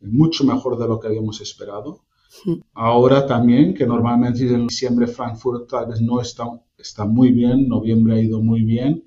mucho 0.00 0.44
mejor 0.44 0.78
de 0.78 0.88
lo 0.88 0.98
que 0.98 1.08
habíamos 1.08 1.40
esperado. 1.40 2.04
Ahora 2.74 3.26
también, 3.26 3.74
que 3.74 3.86
normalmente 3.86 4.46
en 4.46 4.66
diciembre 4.66 5.06
Frankfurt 5.06 5.68
tal 5.68 5.86
vez 5.86 6.00
no 6.00 6.20
está, 6.20 6.44
está 6.76 7.04
muy 7.04 7.32
bien, 7.32 7.68
noviembre 7.68 8.14
ha 8.14 8.20
ido 8.20 8.40
muy 8.40 8.62
bien, 8.62 9.04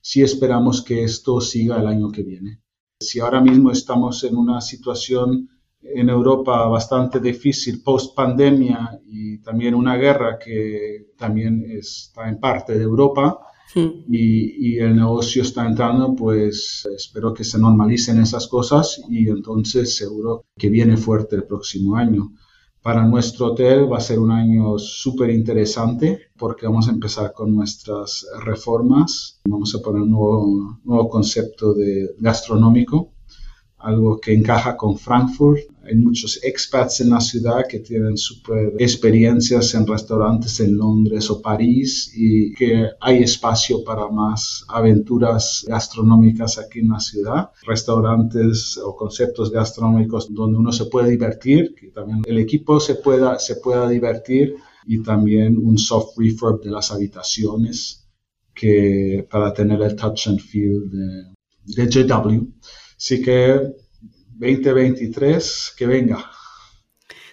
sí 0.00 0.22
esperamos 0.22 0.82
que 0.82 1.04
esto 1.04 1.40
siga 1.40 1.80
el 1.80 1.86
año 1.86 2.10
que 2.10 2.22
viene. 2.22 2.60
Si 3.00 3.20
ahora 3.20 3.40
mismo 3.40 3.70
estamos 3.70 4.22
en 4.24 4.36
una 4.36 4.60
situación 4.60 5.48
en 5.80 6.08
Europa 6.08 6.66
bastante 6.66 7.20
difícil 7.20 7.82
post 7.82 8.14
pandemia 8.14 9.00
y 9.04 9.38
también 9.38 9.74
una 9.74 9.96
guerra 9.96 10.38
que 10.38 11.12
también 11.16 11.64
está 11.70 12.28
en 12.28 12.40
parte 12.40 12.76
de 12.76 12.82
Europa, 12.82 13.40
y, 13.74 14.78
el 14.78 14.96
negocio 14.96 15.42
está 15.42 15.66
entrando, 15.66 16.14
pues 16.14 16.86
espero 16.96 17.32
que 17.32 17.44
se 17.44 17.58
normalicen 17.58 18.20
esas 18.20 18.46
cosas 18.46 19.00
y 19.08 19.28
entonces 19.28 19.96
seguro 19.96 20.44
que 20.56 20.68
viene 20.68 20.96
fuerte 20.96 21.36
el 21.36 21.44
próximo 21.44 21.96
año. 21.96 22.32
Para 22.82 23.06
nuestro 23.06 23.46
hotel 23.46 23.90
va 23.90 23.96
a 23.96 24.00
ser 24.02 24.18
un 24.18 24.30
año 24.30 24.78
súper 24.78 25.30
interesante 25.30 26.18
porque 26.36 26.66
vamos 26.66 26.86
a 26.86 26.92
empezar 26.92 27.32
con 27.32 27.54
nuestras 27.54 28.26
reformas. 28.44 29.40
Vamos 29.48 29.74
a 29.74 29.80
poner 29.80 30.02
un 30.02 30.10
nuevo, 30.10 30.80
nuevo 30.84 31.08
concepto 31.08 31.72
de 31.72 32.14
gastronómico 32.18 33.13
algo 33.84 34.18
que 34.18 34.32
encaja 34.32 34.76
con 34.76 34.98
Frankfurt. 34.98 35.60
Hay 35.84 35.96
muchos 35.96 36.42
expats 36.42 37.00
en 37.00 37.10
la 37.10 37.20
ciudad 37.20 37.66
que 37.68 37.80
tienen 37.80 38.16
super 38.16 38.72
experiencias 38.78 39.74
en 39.74 39.86
restaurantes 39.86 40.58
en 40.60 40.78
Londres 40.78 41.30
o 41.30 41.42
París 41.42 42.10
y 42.16 42.54
que 42.54 42.88
hay 43.00 43.22
espacio 43.22 43.84
para 43.84 44.08
más 44.08 44.64
aventuras 44.68 45.64
gastronómicas 45.68 46.58
aquí 46.58 46.78
en 46.80 46.88
la 46.88 47.00
ciudad. 47.00 47.50
Restaurantes 47.66 48.78
o 48.78 48.96
conceptos 48.96 49.50
gastronómicos 49.50 50.32
donde 50.32 50.58
uno 50.58 50.72
se 50.72 50.86
puede 50.86 51.10
divertir, 51.10 51.74
que 51.78 51.88
también 51.88 52.22
el 52.24 52.38
equipo 52.38 52.80
se 52.80 52.94
pueda, 52.94 53.38
se 53.38 53.56
pueda 53.56 53.86
divertir 53.88 54.54
y 54.86 55.02
también 55.02 55.58
un 55.58 55.76
soft 55.76 56.16
refurb 56.16 56.62
de 56.62 56.70
las 56.70 56.90
habitaciones 56.90 58.08
que 58.54 59.26
para 59.30 59.52
tener 59.52 59.82
el 59.82 59.94
touch 59.96 60.28
and 60.28 60.40
feel 60.40 60.88
de, 60.90 61.34
de 61.64 61.90
JW. 61.90 62.46
Así 62.96 63.22
que 63.22 63.60
2023, 64.38 65.74
que 65.76 65.86
venga. 65.86 66.30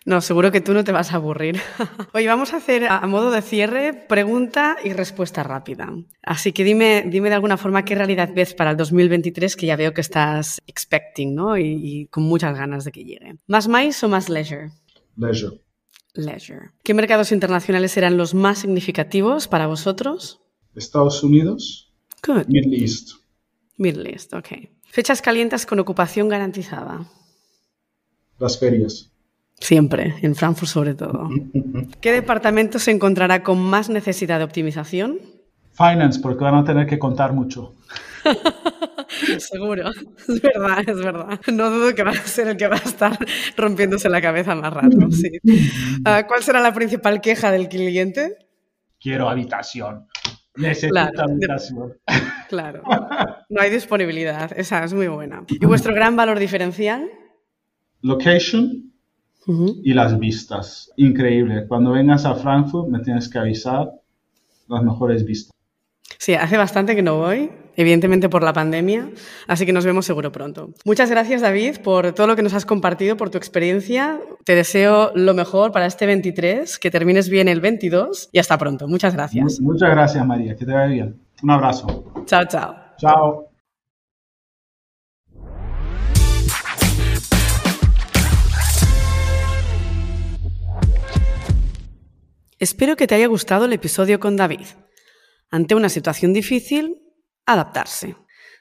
No, 0.04 0.20
seguro 0.20 0.52
que 0.52 0.62
tú 0.62 0.74
no 0.74 0.84
te 0.84 0.92
vas 0.92 1.12
a 1.12 1.18
aburrir. 1.18 1.60
Hoy 2.14 2.26
vamos 2.26 2.54
a 2.54 2.58
hacer 2.58 2.86
a 2.86 3.06
modo 3.06 3.30
de 3.30 3.44
cierre 3.44 3.94
pregunta 3.94 4.78
y 4.84 4.94
respuesta 4.94 5.44
rápida. 5.44 5.94
Así 6.24 6.54
que 6.54 6.64
dime, 6.64 7.04
dime 7.08 7.30
de 7.30 7.36
alguna 7.36 7.58
forma 7.58 7.86
qué 7.86 7.94
realidad 7.94 8.32
ves 8.34 8.56
para 8.56 8.72
el 8.72 8.78
2023, 8.78 9.56
que 9.56 9.68
ya 9.68 9.76
veo 9.76 9.94
que 9.94 10.02
estás 10.02 10.60
expecting, 10.66 11.36
¿no? 11.36 11.56
Y, 11.56 11.80
y 11.84 12.06
con 12.08 12.24
muchas 12.24 12.58
ganas 12.58 12.84
de 12.84 12.92
que 12.92 13.04
llegue. 13.04 13.36
¿Más 13.46 13.68
MICE 13.68 14.08
o 14.08 14.10
más 14.10 14.28
leisure? 14.28 14.72
Leisure. 15.16 15.62
Leisure. 16.16 16.72
¿Qué 16.84 16.96
mercados 16.96 17.32
internacionales 17.32 17.92
serán 17.92 18.18
los 18.18 18.34
más 18.34 18.60
significativos 18.60 19.48
para 19.48 19.68
vosotros? 19.68 20.42
Estados 20.76 21.24
Unidos. 21.24 21.94
Good. 22.26 22.48
Middle 22.48 22.76
East. 22.76 23.12
Middle 23.78 24.10
East, 24.10 24.34
ok. 24.34 24.48
Fechas 24.92 25.22
calientes 25.22 25.66
con 25.66 25.80
ocupación 25.80 26.28
garantizada. 26.28 27.06
Las 28.40 28.60
ferias. 28.60 29.10
Siempre, 29.58 30.16
en 30.22 30.36
Frankfurt 30.36 30.70
sobre 30.70 30.96
todo. 30.96 31.30
¿Qué 32.02 32.12
departamento 32.12 32.78
se 32.78 32.92
encontrará 32.92 33.42
con 33.42 33.58
más 33.62 33.90
necesidad 33.90 34.40
de 34.40 34.44
optimización? 34.44 35.20
Finance, 35.72 36.20
porque 36.20 36.44
van 36.44 36.56
a 36.56 36.66
tener 36.66 36.88
que 36.88 37.00
contar 37.00 37.32
mucho. 37.32 37.74
Seguro, 39.40 39.92
es 39.92 40.42
verdad, 40.42 40.84
es 40.86 40.98
verdad. 40.98 41.40
No 41.54 41.70
dudo 41.70 41.96
que 41.96 42.04
va 42.04 42.12
a 42.12 42.16
ser 42.26 42.50
el 42.50 42.58
que 42.58 42.68
va 42.68 42.76
a 42.76 42.80
estar 42.80 43.18
rompiéndose 43.56 44.10
la 44.10 44.22
cabeza 44.22 44.56
más 44.56 44.74
rato. 44.74 44.98
Ah, 46.04 46.26
¿Cuál 46.28 46.44
será 46.44 46.60
la 46.60 46.74
principal 46.74 47.22
queja 47.22 47.50
del 47.52 47.70
cliente? 47.70 48.36
Quiero 49.00 49.30
habitación. 49.30 50.08
Necesito 50.56 51.00
habitación. 51.00 51.98
Claro, 52.50 52.84
no 53.50 53.62
hay 53.62 53.70
disponibilidad, 53.70 54.52
esa 54.58 54.84
es 54.84 54.94
muy 54.94 55.08
buena. 55.08 55.46
¿Y 55.48 55.66
vuestro 55.66 55.94
gran 55.96 56.16
valor 56.16 56.38
diferencial? 56.38 57.10
Location 58.02 58.92
y 59.84 59.94
las 59.94 60.20
vistas. 60.20 60.92
Increíble. 60.98 61.66
Cuando 61.68 61.92
vengas 61.92 62.26
a 62.26 62.36
Frankfurt 62.36 62.90
me 62.90 63.00
tienes 63.00 63.30
que 63.30 63.40
avisar 63.40 63.90
las 64.68 64.84
mejores 64.84 65.26
vistas. 65.26 65.54
Sí, 66.18 66.34
hace 66.34 66.58
bastante 66.58 66.96
que 66.96 67.02
no 67.02 67.18
voy, 67.18 67.52
evidentemente 67.76 68.30
por 68.30 68.44
la 68.44 68.54
pandemia, 68.54 69.10
así 69.48 69.66
que 69.66 69.74
nos 69.74 69.86
vemos 69.86 70.06
seguro 70.06 70.32
pronto. 70.32 70.70
Muchas 70.86 71.10
gracias 71.10 71.42
David 71.42 71.78
por 71.84 72.14
todo 72.14 72.28
lo 72.28 72.36
que 72.36 72.44
nos 72.44 72.54
has 72.54 72.66
compartido, 72.66 73.18
por 73.18 73.30
tu 73.30 73.38
experiencia. 73.38 74.20
Te 74.44 74.56
deseo 74.56 75.12
lo 75.16 75.34
mejor 75.34 75.72
para 75.72 75.86
este 75.86 76.06
23, 76.06 76.80
que 76.80 76.92
termines 76.92 77.30
bien 77.30 77.48
el 77.48 77.62
22 77.62 78.30
y 78.32 78.40
hasta 78.40 78.58
pronto. 78.58 78.88
Muchas 78.88 79.14
gracias. 79.14 79.60
Muchas 79.62 79.90
gracias 79.90 80.26
María, 80.26 80.56
que 80.56 80.66
te 80.66 80.74
vaya 80.74 80.88
bien. 80.88 81.22
Un 81.44 81.52
abrazo. 81.52 82.14
Chao, 82.26 82.46
chao. 82.46 82.76
Chao. 82.98 83.52
Espero 92.62 92.96
que 92.96 93.08
te 93.08 93.16
haya 93.16 93.26
gustado 93.26 93.66
el 93.66 93.74
episodio 93.74 94.20
con 94.20 94.38
David. 94.38 94.68
Ante 95.50 95.74
una 95.74 95.90
situación 95.90 96.32
difícil, 96.32 97.01
adaptarse. 97.46 98.16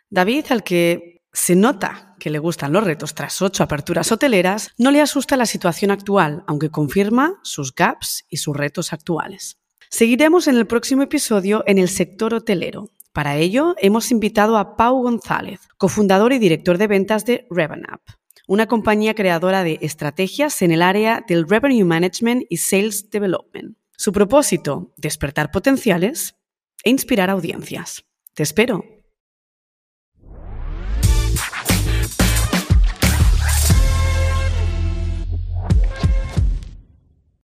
David, 0.09 0.47
al 0.51 0.64
que 0.64 1.22
se 1.33 1.55
nota 1.55 2.16
que 2.18 2.31
le 2.31 2.39
gustan 2.39 2.72
los 2.72 2.85
retos 2.85 3.14
tras 3.14 3.41
ocho 3.41 3.62
aperturas 3.62 4.11
hoteleras, 4.12 4.70
no 4.78 4.91
le 4.91 5.01
asusta 5.01 5.37
la 5.37 5.47
situación 5.47 5.91
actual, 5.91 6.45
aunque 6.47 6.70
confirma 6.70 7.39
sus 7.43 7.74
gaps 7.74 8.24
y 8.28 8.39
sus 8.39 8.57
retos 8.57 8.93
actuales. 8.93 9.59
Seguiremos 9.89 10.47
en 10.47 10.57
el 10.57 10.66
próximo 10.66 11.03
episodio 11.03 11.64
en 11.66 11.78
el 11.78 11.89
sector 11.89 12.35
hotelero. 12.35 12.91
Para 13.12 13.37
ello, 13.37 13.74
hemos 13.78 14.12
invitado 14.12 14.57
a 14.57 14.76
Pau 14.76 15.03
González, 15.03 15.61
cofundador 15.78 16.33
y 16.33 16.39
director 16.39 16.78
de 16.78 16.87
ventas 16.87 17.24
de 17.24 17.47
RevenUp, 17.51 18.01
una 18.47 18.66
compañía 18.66 19.14
creadora 19.14 19.64
de 19.64 19.78
estrategias 19.81 20.62
en 20.62 20.70
el 20.70 20.83
área 20.83 21.24
del 21.26 21.49
Revenue 21.49 21.85
Management 21.85 22.45
y 22.49 22.59
Sales 22.59 23.11
Development. 23.11 23.76
Su 23.97 24.12
propósito, 24.12 24.93
despertar 24.97 25.51
potenciales 25.51 26.37
e 26.85 26.91
inspirar 26.91 27.31
audiencias. 27.31 28.05
Te 28.35 28.43
espero 28.43 28.85